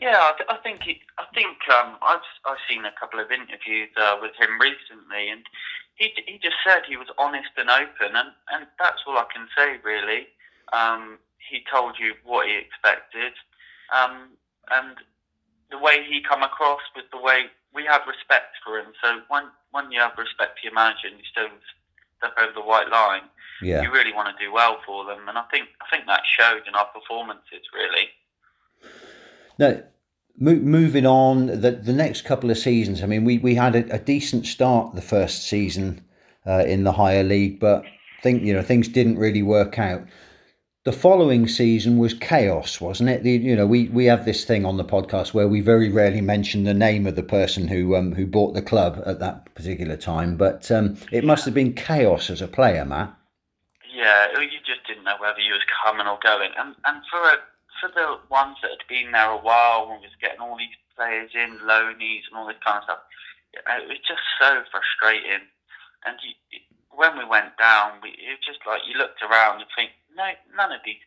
Yeah, 0.00 0.18
I, 0.18 0.32
th- 0.36 0.50
I 0.50 0.56
think 0.62 0.80
I 1.18 1.24
think 1.32 1.56
um, 1.72 1.96
I've 2.02 2.26
I've 2.44 2.58
seen 2.68 2.84
a 2.84 2.92
couple 2.98 3.20
of 3.20 3.30
interviews 3.30 3.88
uh, 3.96 4.16
with 4.20 4.32
him 4.38 4.60
recently, 4.60 5.30
and 5.30 5.46
he 5.94 6.12
he 6.26 6.38
just 6.42 6.56
said 6.66 6.82
he 6.88 6.96
was 6.96 7.08
honest 7.18 7.50
and 7.56 7.70
open, 7.70 8.16
and, 8.16 8.30
and 8.52 8.66
that's 8.78 9.02
all 9.06 9.16
I 9.16 9.26
can 9.32 9.46
say 9.56 9.78
really. 9.84 10.26
Um, 10.72 11.18
he 11.38 11.62
told 11.70 11.94
you 12.00 12.14
what 12.24 12.48
he 12.48 12.58
expected, 12.58 13.32
um, 13.94 14.30
and 14.70 14.96
the 15.70 15.78
way 15.78 16.04
he 16.04 16.20
come 16.20 16.42
across 16.42 16.82
with 16.94 17.06
the 17.12 17.20
way 17.20 17.46
we 17.76 17.84
have 17.84 18.02
respect 18.08 18.56
for 18.64 18.78
him. 18.78 18.86
So 19.02 19.20
when 19.28 19.44
when 19.70 19.92
you 19.92 20.00
have 20.00 20.12
respect 20.18 20.58
for 20.58 20.64
your 20.64 20.74
manager 20.74 21.08
and 21.08 21.18
you 21.18 21.24
still 21.30 21.48
step 22.18 22.32
over 22.40 22.52
the 22.52 22.62
white 22.62 22.88
line, 22.88 23.28
yeah. 23.60 23.82
you 23.82 23.92
really 23.92 24.12
want 24.12 24.34
to 24.34 24.44
do 24.44 24.50
well 24.52 24.78
for 24.86 25.04
them, 25.04 25.28
and 25.28 25.36
I 25.36 25.44
think 25.52 25.68
I 25.80 25.86
think 25.94 26.06
that 26.06 26.22
showed 26.26 26.62
in 26.66 26.74
our 26.74 26.86
performances 26.86 27.62
really. 27.72 28.08
Now, 29.58 29.82
mo- 30.38 30.56
moving 30.56 31.06
on, 31.06 31.46
the 31.46 31.72
the 31.72 31.92
next 31.92 32.24
couple 32.24 32.50
of 32.50 32.58
seasons. 32.58 33.02
I 33.02 33.06
mean, 33.06 33.24
we 33.24 33.38
we 33.38 33.54
had 33.54 33.76
a, 33.76 33.94
a 33.94 33.98
decent 33.98 34.46
start 34.46 34.94
the 34.94 35.02
first 35.02 35.44
season 35.44 36.02
uh, 36.46 36.64
in 36.66 36.84
the 36.84 36.92
higher 36.92 37.22
league, 37.22 37.60
but 37.60 37.84
think 38.22 38.42
you 38.42 38.54
know 38.54 38.62
things 38.62 38.88
didn't 38.88 39.18
really 39.18 39.42
work 39.42 39.78
out. 39.78 40.02
The 40.86 40.92
following 40.92 41.48
season 41.48 41.98
was 41.98 42.14
chaos, 42.14 42.80
wasn't 42.80 43.10
it? 43.10 43.24
The, 43.24 43.32
you 43.32 43.56
know, 43.56 43.66
we, 43.66 43.88
we 43.88 44.04
have 44.04 44.24
this 44.24 44.44
thing 44.44 44.64
on 44.64 44.76
the 44.76 44.84
podcast 44.84 45.34
where 45.34 45.48
we 45.48 45.60
very 45.60 45.90
rarely 45.90 46.20
mention 46.20 46.62
the 46.62 46.78
name 46.78 47.08
of 47.08 47.16
the 47.16 47.24
person 47.24 47.66
who 47.66 47.96
um, 47.96 48.14
who 48.14 48.24
bought 48.24 48.54
the 48.54 48.62
club 48.62 49.02
at 49.04 49.18
that 49.18 49.52
particular 49.56 49.96
time, 49.96 50.36
but 50.36 50.70
um, 50.70 50.96
it 51.10 51.24
must 51.24 51.44
have 51.44 51.54
been 51.54 51.74
chaos 51.74 52.30
as 52.30 52.40
a 52.40 52.46
player, 52.46 52.84
Matt. 52.84 53.12
Yeah, 53.92 54.30
you 54.38 54.62
just 54.64 54.86
didn't 54.86 55.02
know 55.02 55.18
whether 55.18 55.40
you 55.40 55.54
was 55.54 55.66
coming 55.82 56.06
or 56.06 56.20
going, 56.22 56.52
and 56.56 56.76
and 56.84 57.02
for 57.10 57.18
a 57.18 57.34
for 57.82 57.90
the 57.90 58.22
ones 58.30 58.54
that 58.62 58.70
had 58.70 58.86
been 58.88 59.10
there 59.10 59.32
a 59.32 59.42
while 59.42 59.90
and 59.90 60.00
was 60.00 60.14
getting 60.22 60.38
all 60.38 60.56
these 60.56 60.78
players 60.94 61.32
in, 61.34 61.58
loanies 61.66 62.30
and 62.30 62.38
all 62.38 62.46
this 62.46 62.62
kind 62.64 62.78
of 62.78 62.84
stuff, 62.84 63.02
it 63.54 63.88
was 63.88 63.98
just 64.06 64.22
so 64.38 64.62
frustrating. 64.70 65.50
And 66.06 66.14
you, 66.22 66.60
when 66.96 67.16
we 67.16 67.24
went 67.24 67.56
down, 67.58 68.00
we, 68.02 68.10
it 68.10 68.40
was 68.40 68.44
just 68.46 68.60
like 68.66 68.80
you 68.88 68.98
looked 68.98 69.22
around 69.22 69.60
and 69.60 69.70
think, 69.76 69.90
no, 70.16 70.24
none 70.56 70.72
of 70.72 70.80
these, 70.84 71.04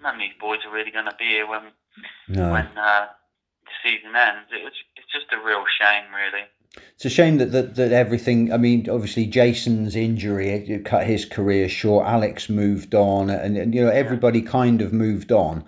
none 0.00 0.14
of 0.14 0.20
these 0.20 0.36
boys 0.38 0.60
are 0.66 0.72
really 0.72 0.90
going 0.90 1.08
to 1.08 1.16
be 1.18 1.26
here 1.26 1.48
when, 1.48 1.72
no. 2.28 2.52
when 2.52 2.68
uh, 2.76 3.06
season 3.82 4.14
ends, 4.14 4.48
it 4.52 4.62
was 4.62 4.72
it's 4.96 5.10
just 5.12 5.32
a 5.32 5.44
real 5.44 5.64
shame, 5.80 6.04
really. 6.14 6.44
It's 6.94 7.04
a 7.04 7.10
shame 7.10 7.38
that, 7.38 7.52
that, 7.52 7.74
that 7.76 7.92
everything. 7.92 8.52
I 8.52 8.56
mean, 8.56 8.88
obviously 8.88 9.26
Jason's 9.26 9.96
injury 9.96 10.50
it 10.50 10.84
cut 10.84 11.06
his 11.06 11.24
career 11.24 11.68
short. 11.68 12.06
Alex 12.06 12.48
moved 12.48 12.94
on, 12.94 13.30
and, 13.30 13.56
and 13.56 13.74
you 13.74 13.84
know 13.84 13.90
everybody 13.90 14.42
kind 14.42 14.80
of 14.80 14.92
moved 14.92 15.32
on. 15.32 15.64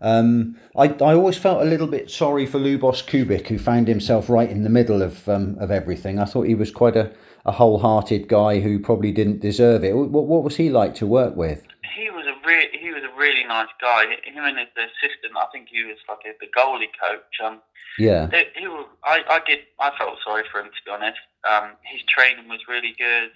Um, 0.00 0.56
I, 0.76 0.88
I 0.88 1.14
always 1.14 1.36
felt 1.36 1.60
a 1.60 1.66
little 1.66 1.86
bit 1.86 2.10
sorry 2.10 2.46
for 2.46 2.58
Lubos 2.58 3.04
Kubik, 3.04 3.46
who 3.46 3.58
found 3.58 3.86
himself 3.86 4.30
right 4.30 4.50
in 4.50 4.62
the 4.62 4.70
middle 4.70 5.02
of 5.02 5.28
um, 5.28 5.56
of 5.60 5.70
everything. 5.70 6.18
I 6.18 6.24
thought 6.24 6.46
he 6.46 6.54
was 6.54 6.70
quite 6.70 6.96
a, 6.96 7.12
a 7.46 7.52
wholehearted 7.52 8.28
guy 8.28 8.60
who 8.60 8.78
probably 8.78 9.12
didn't 9.12 9.40
deserve 9.40 9.84
it. 9.84 9.94
What, 9.94 10.26
what 10.26 10.44
was 10.44 10.56
he 10.56 10.70
like 10.70 10.94
to 10.96 11.06
work 11.06 11.36
with? 11.36 11.66
He 11.96 12.10
was 12.10 12.26
a 12.26 12.46
re- 12.46 12.70
he 12.72 12.90
was 12.90 13.02
a 13.02 13.18
really 13.18 13.44
nice 13.44 13.68
guy. 13.80 14.04
Him 14.24 14.44
and 14.44 14.58
his 14.58 14.68
assistant, 14.76 15.34
I 15.36 15.46
think 15.52 15.68
he 15.70 15.84
was 15.84 15.96
like 16.08 16.20
a, 16.26 16.32
the 16.40 16.50
goalie 16.52 16.92
coach. 17.00 17.40
Um, 17.44 17.60
yeah, 17.98 18.28
he, 18.30 18.62
he 18.62 18.68
was, 18.68 18.86
I, 19.04 19.22
I 19.28 19.40
did 19.46 19.60
I 19.78 19.90
felt 19.98 20.18
sorry 20.24 20.44
for 20.50 20.60
him 20.60 20.66
to 20.66 20.84
be 20.84 20.90
honest. 20.90 21.18
Um, 21.50 21.72
his 21.82 22.02
training 22.08 22.48
was 22.48 22.60
really 22.68 22.94
good. 22.98 23.30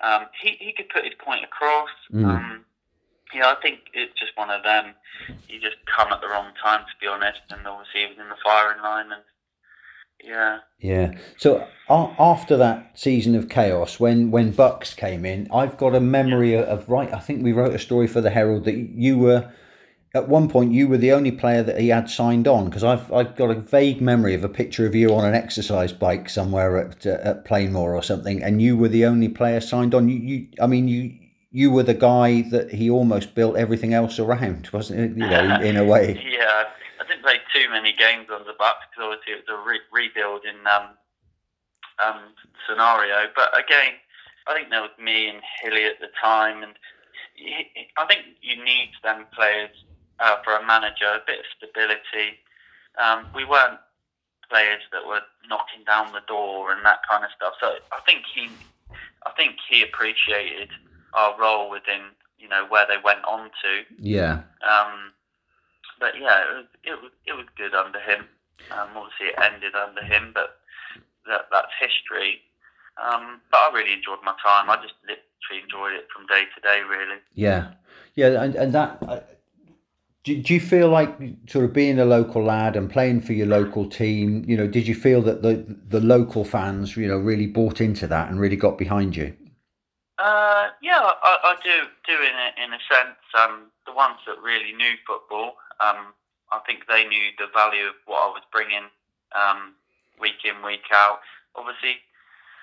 Um, 0.00 0.26
he 0.40 0.56
he 0.58 0.72
could 0.72 0.88
put 0.88 1.04
his 1.04 1.14
point 1.18 1.44
across. 1.44 1.90
Mm. 2.12 2.24
Um, 2.26 2.64
yeah, 3.34 3.48
I 3.48 3.56
think 3.60 3.90
it's 3.92 4.12
just 4.18 4.36
one 4.36 4.50
of 4.50 4.62
them. 4.62 4.94
You 5.48 5.60
just 5.60 5.76
come 5.86 6.12
at 6.12 6.20
the 6.20 6.28
wrong 6.28 6.52
time, 6.62 6.80
to 6.80 6.94
be 7.00 7.06
honest. 7.06 7.40
And 7.50 7.66
obviously, 7.66 8.02
he 8.02 8.06
was 8.06 8.18
in 8.18 8.28
the 8.28 8.36
firing 8.44 8.80
line, 8.82 9.10
and 9.10 9.22
yeah. 10.22 10.58
Yeah. 10.80 11.12
So 11.36 11.66
after 11.88 12.56
that 12.56 12.98
season 12.98 13.34
of 13.34 13.48
chaos, 13.48 14.00
when 14.00 14.30
when 14.30 14.50
Bucks 14.50 14.94
came 14.94 15.24
in, 15.24 15.48
I've 15.52 15.76
got 15.76 15.94
a 15.94 16.00
memory 16.00 16.56
of 16.56 16.88
right. 16.88 17.12
I 17.12 17.20
think 17.20 17.42
we 17.42 17.52
wrote 17.52 17.74
a 17.74 17.78
story 17.78 18.06
for 18.06 18.20
the 18.20 18.30
Herald 18.30 18.64
that 18.64 18.76
you 18.76 19.18
were. 19.18 19.50
At 20.14 20.28
one 20.28 20.48
point, 20.48 20.72
you 20.72 20.88
were 20.88 20.96
the 20.96 21.12
only 21.12 21.32
player 21.32 21.62
that 21.62 21.78
he 21.78 21.88
had 21.88 22.08
signed 22.08 22.48
on 22.48 22.66
because 22.66 22.84
I've 22.84 23.12
I've 23.12 23.36
got 23.36 23.50
a 23.50 23.60
vague 23.60 24.00
memory 24.00 24.34
of 24.34 24.44
a 24.44 24.48
picture 24.48 24.86
of 24.86 24.94
you 24.94 25.14
on 25.14 25.24
an 25.24 25.34
exercise 25.34 25.92
bike 25.92 26.28
somewhere 26.28 26.78
at 26.78 27.06
uh, 27.06 27.18
at 27.22 27.44
Plainmoor 27.44 27.94
or 27.94 28.02
something, 28.02 28.42
and 28.42 28.60
you 28.62 28.76
were 28.76 28.88
the 28.88 29.06
only 29.06 29.28
player 29.28 29.60
signed 29.60 29.94
on. 29.94 30.08
You, 30.08 30.16
you 30.16 30.48
I 30.60 30.66
mean, 30.66 30.88
you 30.88 31.12
you 31.50 31.70
were 31.70 31.82
the 31.82 31.94
guy 31.94 32.42
that 32.50 32.70
he 32.72 32.90
almost 32.90 33.34
built 33.34 33.56
everything 33.56 33.94
else 33.94 34.18
around, 34.18 34.68
wasn't 34.72 35.00
it? 35.00 35.10
You 35.16 35.28
know, 35.28 35.60
in 35.60 35.76
a 35.76 35.84
way. 35.92 36.22
yeah, 36.28 36.64
I 37.00 37.06
didn't 37.06 37.22
play 37.22 37.38
too 37.54 37.70
many 37.70 37.92
games 37.92 38.28
on 38.32 38.46
the 38.46 38.54
Bucks 38.58 38.86
because 38.90 39.12
obviously 39.12 39.32
it 39.34 39.44
was 39.48 39.58
a 39.58 39.68
re- 39.68 39.88
rebuilding 39.92 40.58
um, 40.66 40.88
um, 42.04 42.20
scenario. 42.68 43.28
But 43.34 43.56
again, 43.58 43.94
I 44.46 44.54
think 44.54 44.70
there 44.70 44.82
was 44.82 44.90
me 45.02 45.28
and 45.28 45.40
Hilly 45.62 45.84
at 45.84 46.00
the 46.00 46.08
time, 46.22 46.62
and 46.62 46.74
I 47.96 48.06
think 48.06 48.22
you 48.42 48.62
need 48.62 48.90
them 49.02 49.26
players 49.34 49.70
uh, 50.20 50.36
for 50.44 50.56
a 50.56 50.66
manager, 50.66 51.06
a 51.06 51.22
bit 51.26 51.40
of 51.40 51.44
stability. 51.56 52.38
Um, 53.02 53.26
we 53.34 53.44
weren't 53.44 53.78
players 54.48 54.82
that 54.92 55.06
were 55.06 55.20
knocking 55.48 55.84
down 55.86 56.12
the 56.12 56.22
door 56.26 56.72
and 56.72 56.84
that 56.84 57.00
kind 57.08 57.24
of 57.24 57.30
stuff. 57.36 57.54
So 57.60 57.74
I 57.92 58.00
think 58.06 58.22
he, 58.32 58.48
I 59.26 59.30
think 59.36 59.56
he 59.68 59.82
appreciated 59.82 60.70
our 61.14 61.38
role 61.38 61.70
within 61.70 62.12
you 62.38 62.48
know 62.48 62.66
where 62.68 62.86
they 62.86 62.96
went 63.02 63.24
on 63.24 63.50
to. 63.62 63.72
Yeah. 63.98 64.42
Um, 64.62 65.12
but 65.98 66.14
yeah, 66.20 66.42
it 66.42 66.56
was, 66.56 66.66
it 66.84 67.02
was 67.02 67.12
it 67.26 67.32
was 67.32 67.46
good 67.56 67.74
under 67.74 68.00
him. 68.00 68.26
Um, 68.70 68.88
obviously, 68.96 69.26
it 69.26 69.38
ended 69.40 69.74
under 69.74 70.02
him, 70.02 70.32
but 70.34 70.60
that 71.26 71.46
that's 71.50 71.72
history. 71.80 72.40
Um, 72.96 73.40
but 73.50 73.58
I 73.58 73.70
really 73.74 73.92
enjoyed 73.92 74.18
my 74.24 74.34
time. 74.42 74.70
I 74.70 74.76
just 74.76 74.94
literally 75.02 75.62
enjoyed 75.62 75.92
it 75.92 76.08
from 76.14 76.26
day 76.26 76.44
to 76.54 76.60
day, 76.60 76.80
really. 76.88 77.20
Yeah, 77.34 77.72
yeah, 78.14 78.42
and 78.42 78.54
and 78.54 78.72
that. 78.74 78.98
Uh, 79.02 79.20
do, 80.24 80.42
do 80.42 80.54
you 80.54 80.60
feel 80.60 80.88
like 80.88 81.16
sort 81.48 81.64
of 81.64 81.72
being 81.72 82.00
a 82.00 82.04
local 82.04 82.42
lad 82.42 82.74
and 82.74 82.90
playing 82.90 83.20
for 83.20 83.32
your 83.32 83.46
local 83.46 83.88
team? 83.88 84.44
You 84.48 84.56
know, 84.56 84.66
did 84.66 84.88
you 84.88 84.94
feel 84.94 85.22
that 85.22 85.42
the 85.42 85.64
the 85.88 86.00
local 86.00 86.44
fans, 86.44 86.96
you 86.96 87.06
know, 87.06 87.16
really 87.16 87.46
bought 87.46 87.80
into 87.80 88.08
that 88.08 88.28
and 88.28 88.40
really 88.40 88.56
got 88.56 88.76
behind 88.76 89.14
you? 89.14 89.34
Uh, 90.18 90.72
yeah, 90.80 91.12
I, 91.22 91.52
I 91.52 91.56
do 91.62 91.88
do 92.08 92.16
in 92.16 92.32
a, 92.32 92.48
in 92.64 92.72
a 92.72 92.80
sense. 92.88 93.20
Um, 93.36 93.68
the 93.84 93.92
ones 93.92 94.16
that 94.26 94.40
really 94.40 94.72
knew 94.72 94.96
football, 95.06 95.56
um, 95.80 96.16
I 96.50 96.60
think 96.64 96.88
they 96.88 97.04
knew 97.04 97.36
the 97.36 97.52
value 97.52 97.92
of 97.92 98.00
what 98.06 98.24
I 98.24 98.28
was 98.32 98.42
bringing 98.50 98.88
um, 99.36 99.74
week 100.18 100.40
in 100.44 100.64
week 100.64 100.88
out. 100.92 101.20
Obviously, 101.54 102.00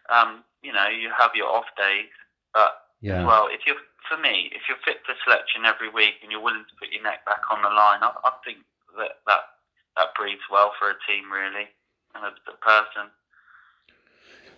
um, 0.09 0.43
you 0.63 0.73
know 0.73 0.89
you 0.89 1.13
have 1.13 1.31
your 1.35 1.47
off 1.47 1.69
days, 1.77 2.09
but 2.53 2.89
yeah. 3.01 3.25
well, 3.25 3.47
if 3.51 3.61
you're 3.67 3.77
for 4.09 4.17
me, 4.17 4.49
if 4.53 4.65
you're 4.67 4.81
fit 4.83 5.05
for 5.05 5.13
selection 5.23 5.65
every 5.65 5.89
week 5.89 6.15
and 6.23 6.31
you're 6.31 6.41
willing 6.41 6.65
to 6.65 6.75
put 6.81 6.89
your 6.89 7.03
neck 7.03 7.23
back 7.25 7.45
on 7.51 7.61
the 7.61 7.69
line, 7.69 8.01
I, 8.01 8.11
I 8.25 8.31
think 8.43 8.65
that 8.97 9.21
that 9.27 9.61
that 9.95 10.15
breeds 10.17 10.41
well 10.49 10.73
for 10.79 10.89
a 10.89 10.97
team 11.05 11.29
really 11.31 11.69
and 12.15 12.25
a, 12.25 12.33
a 12.49 12.57
person. 12.57 13.13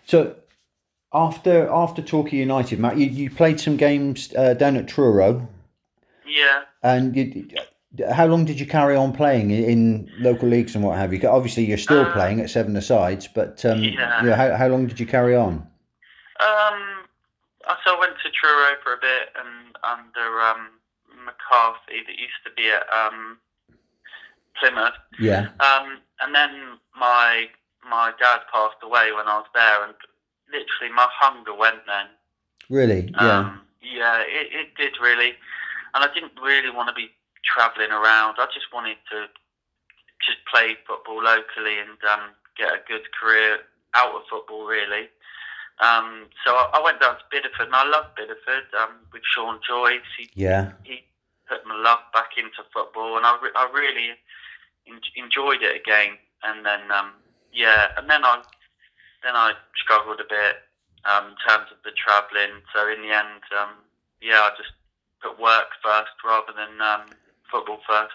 So 0.05 0.35
after 1.15 1.67
after 1.69 2.01
Torquay 2.01 2.37
United, 2.37 2.79
Matt, 2.79 2.97
you, 2.97 3.07
you 3.07 3.29
played 3.29 3.59
some 3.59 3.77
games 3.77 4.33
uh, 4.37 4.53
down 4.53 4.75
at 4.75 4.87
Truro. 4.87 5.47
Yeah. 6.27 6.63
And 6.83 7.15
you, 7.15 7.47
how 8.11 8.25
long 8.25 8.43
did 8.43 8.59
you 8.59 8.65
carry 8.65 8.95
on 8.95 9.13
playing 9.13 9.51
in 9.51 10.11
local 10.19 10.49
leagues 10.49 10.75
and 10.75 10.83
what 10.83 10.97
have 10.97 11.13
you? 11.13 11.27
Obviously, 11.27 11.65
you're 11.65 11.77
still 11.77 12.01
uh, 12.01 12.11
playing 12.13 12.41
at 12.41 12.49
Seven 12.49 12.75
Asides, 12.75 13.27
but 13.27 13.63
um, 13.63 13.81
yeah. 13.81 14.21
You 14.21 14.29
know, 14.29 14.35
how, 14.35 14.55
how 14.55 14.67
long 14.67 14.87
did 14.87 14.99
you 14.99 15.05
carry 15.05 15.35
on? 15.35 15.65
Um, 16.41 17.07
so 17.85 17.95
I 17.95 17.99
went 17.99 18.15
to 18.23 18.29
Truro 18.31 18.75
for 18.83 18.93
a 18.93 18.97
bit 18.97 19.29
and 19.39 19.77
under 19.83 20.41
um, 20.41 20.67
McCarthy 21.23 22.03
that 22.05 22.19
used 22.19 22.43
to 22.43 22.51
be 22.57 22.69
at 22.69 22.83
um, 22.93 23.37
Plymouth. 24.59 24.99
Yeah. 25.19 25.47
Um, 25.61 25.99
and 26.21 26.35
then 26.35 26.77
my 26.99 27.45
my 27.89 28.11
dad 28.19 28.39
passed 28.51 28.81
away 28.83 29.11
when 29.15 29.27
I 29.27 29.37
was 29.37 29.47
there, 29.53 29.85
and 29.85 29.93
literally 30.51 30.93
my 30.93 31.07
hunger 31.09 31.53
went 31.53 31.85
then. 31.87 32.07
Really? 32.69 33.11
Yeah. 33.13 33.39
Um, 33.39 33.61
yeah, 33.81 34.21
it, 34.21 34.49
it 34.51 34.75
did 34.77 34.93
really, 35.01 35.33
and 35.93 36.03
I 36.03 36.13
didn't 36.13 36.33
really 36.41 36.71
want 36.71 36.89
to 36.89 36.95
be 36.95 37.11
travelling 37.45 37.91
around. 37.91 38.35
I 38.39 38.47
just 38.53 38.73
wanted 38.73 38.97
to 39.11 39.27
just 40.25 40.39
play 40.51 40.75
football 40.87 41.21
locally 41.21 41.77
and 41.77 41.97
um, 42.09 42.33
get 42.57 42.73
a 42.73 42.81
good 42.87 43.05
career 43.13 43.59
out 43.93 44.15
of 44.15 44.21
football, 44.29 44.65
really. 44.65 45.07
Um, 45.79 46.27
so 46.45 46.55
I, 46.55 46.79
I, 46.79 46.83
went 46.83 47.01
down 47.01 47.17
to 47.17 47.25
Bideford, 47.29 47.67
and 47.67 47.75
I 47.75 47.85
love 47.87 48.05
Bideford 48.15 48.73
um, 48.81 48.95
with 49.11 49.21
Sean 49.23 49.59
Joyce. 49.67 50.07
He, 50.17 50.29
yeah. 50.33 50.71
He 50.83 51.03
put 51.47 51.65
my 51.67 51.75
love 51.75 51.99
back 52.13 52.37
into 52.37 52.63
football, 52.73 53.17
and 53.17 53.25
I, 53.25 53.37
re- 53.41 53.55
I 53.55 53.69
really 53.73 54.15
en- 54.87 55.23
enjoyed 55.23 55.61
it 55.61 55.75
again. 55.75 56.17
And 56.43 56.65
then, 56.65 56.91
um, 56.91 57.11
yeah, 57.51 57.87
and 57.97 58.09
then 58.09 58.23
I 58.23 58.41
then 59.25 59.35
I 59.35 59.53
struggled 59.75 60.19
a 60.19 60.29
bit 60.29 60.55
um, 61.03 61.33
in 61.33 61.37
terms 61.47 61.67
of 61.71 61.77
the 61.83 61.91
travelling. 61.97 62.61
So 62.73 62.87
in 62.87 63.01
the 63.01 63.13
end, 63.13 63.41
um, 63.57 63.81
yeah, 64.21 64.45
I 64.45 64.51
just 64.55 64.71
put 65.21 65.39
work 65.41 65.73
first 65.83 66.13
rather 66.23 66.53
than 66.53 66.79
um, 66.79 67.01
football 67.49 67.79
first. 67.87 68.13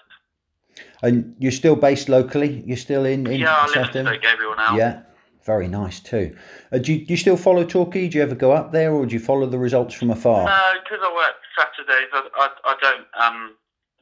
And 1.02 1.35
you're 1.38 1.52
still 1.52 1.75
based 1.75 2.09
locally? 2.09 2.62
You're 2.64 2.76
still 2.76 3.05
in, 3.05 3.26
in 3.26 3.40
yeah, 3.40 3.57
I 3.59 3.67
live 3.67 3.97
in 3.97 4.07
Stoke 4.07 4.23
Gabriel 4.23 4.55
now. 4.57 4.76
Yeah, 4.76 5.02
very 5.45 5.67
nice 5.67 5.99
too. 5.99 6.37
Uh, 6.71 6.79
do, 6.79 6.93
you, 6.93 7.05
do 7.05 7.12
you 7.12 7.17
still 7.17 7.37
follow 7.37 7.64
Torquay? 7.64 8.09
Do 8.09 8.19
you 8.19 8.23
ever 8.23 8.37
go 8.37 8.52
up 8.52 8.71
there, 8.71 8.93
or 8.93 9.05
do 9.05 9.12
you 9.14 9.21
follow 9.21 9.47
the 9.47 9.59
results 9.59 9.95
from 9.95 10.11
afar? 10.11 10.45
No, 10.45 10.81
because 10.81 11.00
I 11.02 11.12
work 11.12 11.35
Saturdays. 11.59 12.09
I, 12.12 12.29
I, 12.37 12.49
I 12.64 12.76
don't 12.81 13.07
um, 13.19 13.55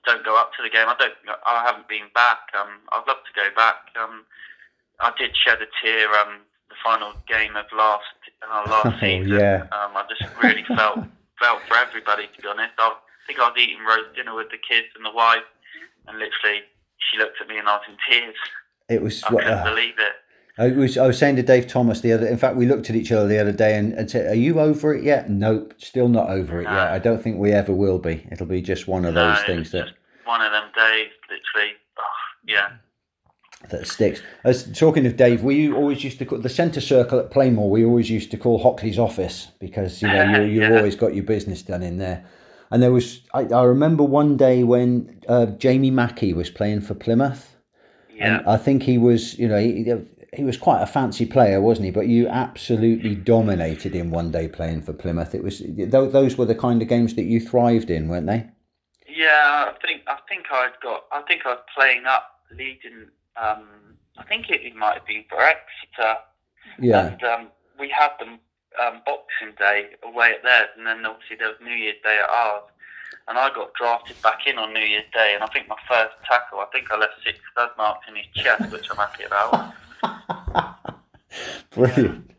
don't 0.05 0.25
go 0.25 0.39
up 0.39 0.53
to 0.59 0.63
the 0.63 0.69
game. 0.69 0.89
I 0.89 0.97
don't. 0.99 1.15
I 1.47 1.65
haven't 1.65 1.89
been 1.89 2.09
back. 2.15 2.41
Um, 2.59 2.81
I'd 2.93 3.09
love 3.09 3.25
to 3.25 3.33
go 3.35 3.49
back. 3.57 3.89
Um, 4.01 4.25
I 5.01 5.13
did 5.17 5.31
shed 5.37 5.59
a 5.63 5.69
tear 5.83 6.13
um, 6.21 6.41
final 6.83 7.13
game 7.27 7.57
of 7.57 7.67
last 7.77 8.05
uh, 8.43 8.63
last 8.69 8.87
oh, 8.87 9.01
season. 9.01 9.33
yeah. 9.33 9.67
Um, 9.73 9.97
I 9.97 10.05
just 10.09 10.31
really 10.43 10.65
felt 10.65 11.01
felt 11.41 11.61
for 11.69 11.77
everybody. 11.77 12.29
To 12.35 12.43
be 12.43 12.49
honest, 12.49 12.73
I 12.79 12.95
think 13.27 13.39
I 13.39 13.49
was 13.49 13.57
eating 13.59 13.79
roast 13.85 14.15
dinner 14.17 14.35
with 14.35 14.51
the 14.51 14.59
kids 14.59 14.89
and 14.97 15.05
the 15.05 15.13
wife, 15.13 15.47
and 16.07 16.19
literally 16.19 16.63
she 16.99 17.19
looked 17.19 17.41
at 17.41 17.49
me 17.49 17.59
and 17.59 17.69
I 17.69 17.77
was 17.77 17.85
in 17.89 17.97
tears. 18.09 18.37
It 18.89 19.03
was. 19.03 19.23
I 19.25 19.29
couldn't 19.31 19.49
uh, 19.49 19.65
believe 19.65 19.95
it. 19.99 20.13
I 20.61 20.77
was 20.77 20.99
I 20.99 21.07
was 21.07 21.19
saying 21.19 21.37
to 21.37 21.43
Dave 21.43 21.67
Thomas 21.67 22.01
the 22.01 22.13
other. 22.13 22.27
In 22.27 22.37
fact, 22.37 22.57
we 22.57 22.67
looked 22.67 22.91
at 22.91 22.97
each 22.97 23.13
other 23.13 23.29
the 23.29 23.39
other 23.39 23.53
day 23.53 23.77
and, 23.77 23.93
and 23.95 24.11
said, 24.11 24.31
"Are 24.31 24.35
you 24.35 24.61
over 24.61 24.95
it 24.95 25.05
yet?" 25.05 25.31
Nope, 25.31 25.75
still 25.79 26.09
not 26.09 26.31
over 26.31 26.61
it 26.61 26.65
no. 26.65 26.71
yet. 26.71 26.89
I 26.89 26.99
don't 26.99 27.23
think 27.23 27.39
we 27.39 27.53
ever 27.53 27.73
will 27.73 27.99
be. 27.99 28.27
It'll 28.33 28.47
be 28.47 28.63
just 28.63 28.89
one 28.89 29.05
of 29.05 29.15
no, 29.15 29.31
those 29.31 29.45
things 29.45 29.71
that. 29.73 29.89
One 30.25 30.43
of 30.43 30.53
them 30.53 30.65
days, 30.77 31.09
literally. 31.31 31.73
Oh, 31.99 32.03
yeah 32.47 32.69
that 33.71 33.87
sticks. 33.87 34.23
As 34.45 34.71
talking 34.79 35.05
of 35.07 35.17
Dave, 35.17 35.43
we 35.43 35.73
always 35.73 36.05
used 36.05 36.19
to 36.21 36.25
call 36.25 36.39
the 36.39 36.49
centre 36.49 36.81
circle 36.81 37.19
at 37.19 37.31
Plainmoor. 37.31 37.69
We 37.69 37.85
always 37.85 38.09
used 38.09 38.31
to 38.31 38.37
call 38.37 38.63
Hockley's 38.63 38.99
office 38.99 39.49
because 39.59 40.01
you 40.01 40.09
know 40.09 40.41
you 40.41 40.43
you 40.53 40.61
yeah. 40.63 40.77
always 40.77 40.95
got 40.95 41.15
your 41.15 41.25
business 41.25 41.63
done 41.63 41.83
in 41.83 41.99
there. 41.99 42.25
And 42.71 42.83
there 42.83 42.93
was 42.93 43.23
I, 43.35 43.43
I 43.45 43.65
remember 43.65 44.05
one 44.05 44.37
day 44.37 44.63
when 44.63 45.21
uh, 45.29 45.47
Jamie 45.47 45.91
Mackie 45.91 46.35
was 46.35 46.51
playing 46.51 46.83
for 46.83 46.95
Plymouth, 46.95 47.57
yeah. 48.15 48.39
and 48.39 48.47
I 48.47 48.57
think 48.57 48.83
he 48.83 48.97
was 48.99 49.39
you 49.39 49.49
know 49.49 49.59
he, 49.59 49.93
he 50.35 50.45
was 50.45 50.57
quite 50.57 50.83
a 50.83 50.87
fancy 50.87 51.27
player, 51.27 51.61
wasn't 51.61 51.87
he? 51.87 51.91
But 51.91 52.07
you 52.07 52.29
absolutely 52.29 53.15
dominated 53.15 53.95
him 53.95 54.11
one 54.11 54.31
day 54.31 54.49
playing 54.49 54.83
for 54.83 54.93
Plymouth. 54.93 55.35
It 55.35 55.43
was 55.43 55.63
those 55.67 56.39
were 56.39 56.47
the 56.47 56.55
kind 56.55 56.81
of 56.81 56.89
games 56.89 57.15
that 57.15 57.25
you 57.25 57.41
thrived 57.41 57.91
in, 57.91 58.09
weren't 58.09 58.27
they? 58.27 58.47
Yeah, 59.09 59.67
I 59.69 59.75
think 59.85 60.03
I 60.07 60.19
think 60.29 60.45
I'd 60.53 60.79
got 60.83 61.05
I 61.11 61.23
think 61.23 61.43
I 61.45 61.51
was 61.51 61.65
playing 61.75 62.05
up 62.07 62.25
leading 62.51 63.09
um, 63.41 63.65
I 64.17 64.25
think 64.25 64.51
it, 64.51 64.63
it 64.63 64.75
might 64.75 64.95
have 64.95 65.07
been 65.07 65.25
for 65.29 65.41
Exeter. 65.41 66.19
Yeah. 66.81 67.07
And 67.09 67.23
um, 67.23 67.49
we 67.79 67.89
had 67.89 68.11
them 68.19 68.39
um, 68.81 69.01
Boxing 69.07 69.55
Day 69.59 69.91
away 70.03 70.33
at 70.37 70.43
theirs, 70.43 70.69
and 70.77 70.87
then 70.87 71.05
obviously 71.07 71.37
there 71.37 71.49
was 71.49 71.59
New 71.63 71.75
Year's 71.75 72.01
Day 72.03 72.21
at 72.23 72.29
ours. 72.29 72.65
And 73.27 73.39
I 73.39 73.53
got 73.55 73.75
drafted 73.75 74.21
back 74.23 74.47
in 74.47 74.59
on 74.59 74.73
New 74.73 74.81
Year's 74.81 75.05
Day, 75.13 75.33
and 75.35 75.45
I 75.45 75.47
think 75.49 75.69
my 75.69 75.77
first 75.89 76.15
tackle, 76.29 76.61
I 76.61 76.67
think 76.73 76.91
I 76.91 76.99
left 76.99 77.15
six 77.25 77.39
stud 77.53 77.71
marks 77.77 78.07
in 78.09 78.17
his 78.17 78.27
chest, 78.35 78.73
which 78.73 78.91
I'm 78.91 78.97
happy 78.97 79.25
about. 79.25 79.75
Brilliant. 81.71 82.31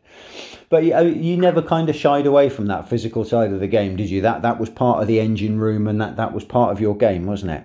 But 0.68 0.84
you, 0.84 0.96
you 1.06 1.36
never 1.36 1.62
kind 1.62 1.88
of 1.88 1.96
shied 1.96 2.26
away 2.26 2.48
from 2.48 2.66
that 2.66 2.88
physical 2.88 3.24
side 3.24 3.52
of 3.52 3.60
the 3.60 3.66
game, 3.66 3.96
did 3.96 4.08
you? 4.08 4.20
That 4.22 4.42
that 4.42 4.58
was 4.58 4.70
part 4.70 5.00
of 5.00 5.08
the 5.08 5.20
engine 5.20 5.58
room, 5.58 5.86
and 5.86 6.00
that, 6.00 6.16
that 6.16 6.32
was 6.32 6.44
part 6.44 6.72
of 6.72 6.80
your 6.80 6.96
game, 6.96 7.26
wasn't 7.26 7.52
it? 7.52 7.64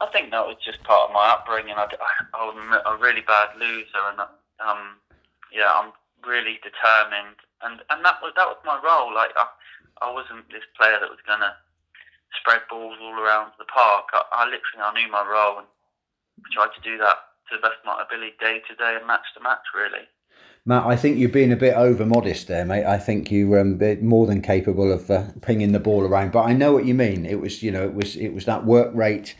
I 0.00 0.06
think 0.06 0.30
that 0.30 0.44
was 0.46 0.56
just 0.64 0.82
part 0.82 1.08
of 1.08 1.14
my 1.14 1.28
upbringing. 1.30 1.74
I, 1.76 1.84
I, 1.84 2.21
I'm 2.34 2.72
a 2.72 2.96
really 3.00 3.20
bad 3.20 3.56
loser, 3.58 4.02
and 4.10 4.20
um, 4.60 4.96
yeah, 5.52 5.70
I'm 5.72 5.92
really 6.26 6.58
determined, 6.62 7.36
and 7.62 7.80
and 7.90 8.04
that 8.04 8.20
was 8.22 8.32
that 8.36 8.48
was 8.48 8.58
my 8.64 8.80
role. 8.80 9.14
Like 9.14 9.30
I, 9.36 9.46
I 10.00 10.12
wasn't 10.12 10.48
this 10.48 10.66
player 10.76 10.98
that 11.00 11.10
was 11.10 11.20
gonna 11.26 11.54
spread 12.40 12.62
balls 12.70 12.98
all 13.02 13.20
around 13.20 13.52
the 13.58 13.68
park. 13.68 14.08
I, 14.12 14.22
I 14.32 14.44
literally 14.44 14.82
I 14.82 14.92
knew 14.94 15.10
my 15.10 15.24
role 15.28 15.58
and 15.58 15.66
tried 16.52 16.74
to 16.74 16.82
do 16.82 16.98
that 16.98 17.32
to 17.50 17.56
the 17.56 17.62
best 17.62 17.80
of 17.80 17.86
my 17.86 18.02
ability, 18.02 18.34
day 18.40 18.62
to 18.68 18.74
day 18.76 18.96
and 18.96 19.06
match 19.06 19.26
to 19.34 19.42
match, 19.42 19.64
really. 19.74 20.08
Matt, 20.64 20.86
I 20.86 20.94
think 20.94 21.18
you're 21.18 21.28
being 21.28 21.52
a 21.52 21.56
bit 21.56 21.74
over 21.74 22.06
modest 22.06 22.46
there, 22.46 22.64
mate. 22.64 22.84
I 22.84 22.96
think 22.96 23.32
you 23.32 23.48
were 23.48 23.60
um, 23.60 23.80
more 24.00 24.26
than 24.26 24.40
capable 24.40 24.92
of 24.92 25.10
uh, 25.10 25.24
pinging 25.40 25.72
the 25.72 25.80
ball 25.80 26.02
around. 26.02 26.30
But 26.30 26.44
I 26.44 26.52
know 26.52 26.72
what 26.72 26.86
you 26.86 26.94
mean. 26.94 27.26
It 27.26 27.40
was, 27.40 27.64
you 27.64 27.72
know, 27.72 27.82
it 27.82 27.94
was 27.94 28.14
it 28.16 28.28
was 28.28 28.44
that 28.44 28.64
work 28.64 28.94
rate, 28.94 29.34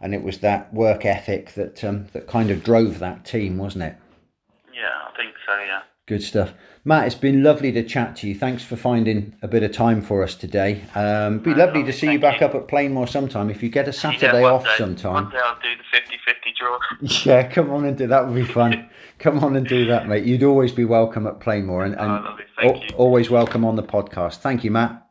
and 0.00 0.14
it 0.14 0.22
was 0.22 0.38
that 0.38 0.72
work 0.72 1.04
ethic 1.04 1.52
that 1.54 1.82
um, 1.84 2.06
that 2.12 2.26
kind 2.26 2.50
of 2.50 2.62
drove 2.62 2.98
that 2.98 3.24
team, 3.24 3.58
wasn't 3.58 3.84
it? 3.84 3.96
Yeah, 4.74 4.92
I 5.08 5.16
think 5.16 5.34
so. 5.46 5.58
Yeah. 5.58 5.82
Good 6.06 6.22
stuff. 6.22 6.52
Matt, 6.84 7.06
it's 7.06 7.16
been 7.16 7.42
lovely 7.42 7.72
to 7.72 7.82
chat 7.82 8.14
to 8.16 8.28
you. 8.28 8.34
Thanks 8.36 8.62
for 8.62 8.76
finding 8.76 9.34
a 9.42 9.48
bit 9.48 9.64
of 9.64 9.72
time 9.72 10.00
for 10.00 10.22
us 10.22 10.36
today. 10.36 10.84
Um, 10.94 11.40
be 11.40 11.52
lovely 11.52 11.82
to 11.82 11.92
see 11.92 12.12
you 12.12 12.20
back 12.20 12.40
you. 12.40 12.46
up 12.46 12.54
at 12.54 12.68
Plainmoor 12.68 13.08
sometime. 13.08 13.50
If 13.50 13.60
you 13.60 13.68
get 13.68 13.88
a 13.88 13.92
Saturday 13.92 14.42
yeah, 14.42 14.52
off 14.52 14.64
day, 14.64 14.74
sometime. 14.78 15.14
One 15.14 15.30
day 15.30 15.40
I'll 15.44 15.58
do 15.60 15.70
the 15.76 15.82
50 15.98 16.16
50 16.24 16.54
draw. 16.56 16.78
Yeah, 17.24 17.48
come 17.48 17.70
on 17.70 17.86
and 17.86 17.98
do 17.98 18.06
that. 18.06 18.28
Would 18.28 18.36
be 18.36 18.44
fun. 18.44 18.88
come 19.18 19.40
on 19.40 19.56
and 19.56 19.66
do 19.66 19.86
that, 19.86 20.06
mate. 20.06 20.24
You'd 20.24 20.44
always 20.44 20.70
be 20.70 20.84
welcome 20.84 21.26
at 21.26 21.40
Plainmoor 21.40 21.86
and, 21.86 21.98
and 21.98 22.40
oh, 22.62 22.80
always 22.96 23.30
welcome 23.30 23.64
on 23.64 23.74
the 23.74 23.82
podcast. 23.82 24.36
Thank 24.36 24.62
you, 24.62 24.70
Matt. 24.70 25.04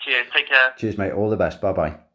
Cheers. 0.00 0.26
Take 0.34 0.48
care. 0.48 0.72
Cheers, 0.76 0.98
mate. 0.98 1.12
All 1.12 1.30
the 1.30 1.36
best. 1.36 1.60
Bye. 1.60 1.72
Bye. 1.72 2.11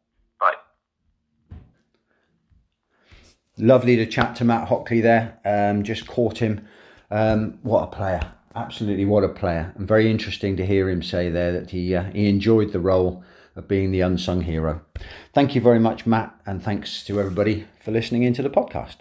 Lovely 3.58 3.96
to 3.96 4.06
chat 4.06 4.36
to 4.38 4.46
Matt 4.46 4.68
Hockley 4.68 5.02
there. 5.02 5.40
Um, 5.46 5.84
just 5.84 6.08
caught 6.08 6.38
him. 6.38 6.68
Um, 7.10 7.60
what 7.64 7.84
a 7.84 7.88
player 7.88 8.22
absolutely 8.56 9.06
what 9.06 9.24
a 9.24 9.30
player 9.30 9.72
and 9.78 9.88
very 9.88 10.10
interesting 10.10 10.58
to 10.58 10.66
hear 10.66 10.90
him 10.90 11.04
say 11.04 11.30
there 11.30 11.52
that 11.52 11.70
he 11.70 11.96
uh, 11.96 12.04
he 12.12 12.28
enjoyed 12.28 12.72
the 12.72 12.80
role 12.80 13.24
of 13.56 13.68
being 13.68 13.92
the 13.92 14.02
unsung 14.02 14.42
hero. 14.42 14.82
Thank 15.34 15.56
you 15.56 15.62
very 15.62 15.80
much, 15.80 16.06
Matt, 16.06 16.40
and 16.46 16.62
thanks 16.62 17.04
to 17.06 17.20
everybody 17.20 17.68
for 17.84 17.92
listening 17.92 18.24
into 18.24 18.44
the 18.44 18.50
podcast. 18.50 18.98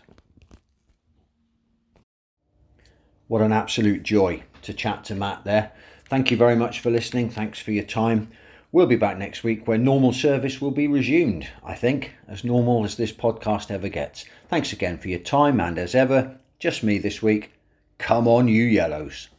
What 3.28 3.42
an 3.42 3.52
absolute 3.52 4.02
joy 4.02 4.44
to 4.62 4.72
chat 4.72 5.04
to 5.04 5.14
Matt 5.14 5.44
there. 5.44 5.72
Thank 6.08 6.30
you 6.30 6.36
very 6.36 6.56
much 6.56 6.80
for 6.80 6.90
listening. 6.90 7.28
Thanks 7.28 7.58
for 7.58 7.72
your 7.72 7.84
time. 7.84 8.30
We'll 8.76 8.84
be 8.84 8.96
back 8.96 9.16
next 9.16 9.42
week 9.42 9.66
where 9.66 9.78
normal 9.78 10.12
service 10.12 10.60
will 10.60 10.70
be 10.70 10.86
resumed, 10.86 11.48
I 11.64 11.74
think, 11.74 12.12
as 12.28 12.44
normal 12.44 12.84
as 12.84 12.94
this 12.94 13.10
podcast 13.10 13.70
ever 13.70 13.88
gets. 13.88 14.26
Thanks 14.48 14.70
again 14.74 14.98
for 14.98 15.08
your 15.08 15.18
time, 15.18 15.60
and 15.60 15.78
as 15.78 15.94
ever, 15.94 16.36
just 16.58 16.82
me 16.82 16.98
this 16.98 17.22
week. 17.22 17.52
Come 17.96 18.28
on, 18.28 18.48
you 18.48 18.64
yellows. 18.64 19.30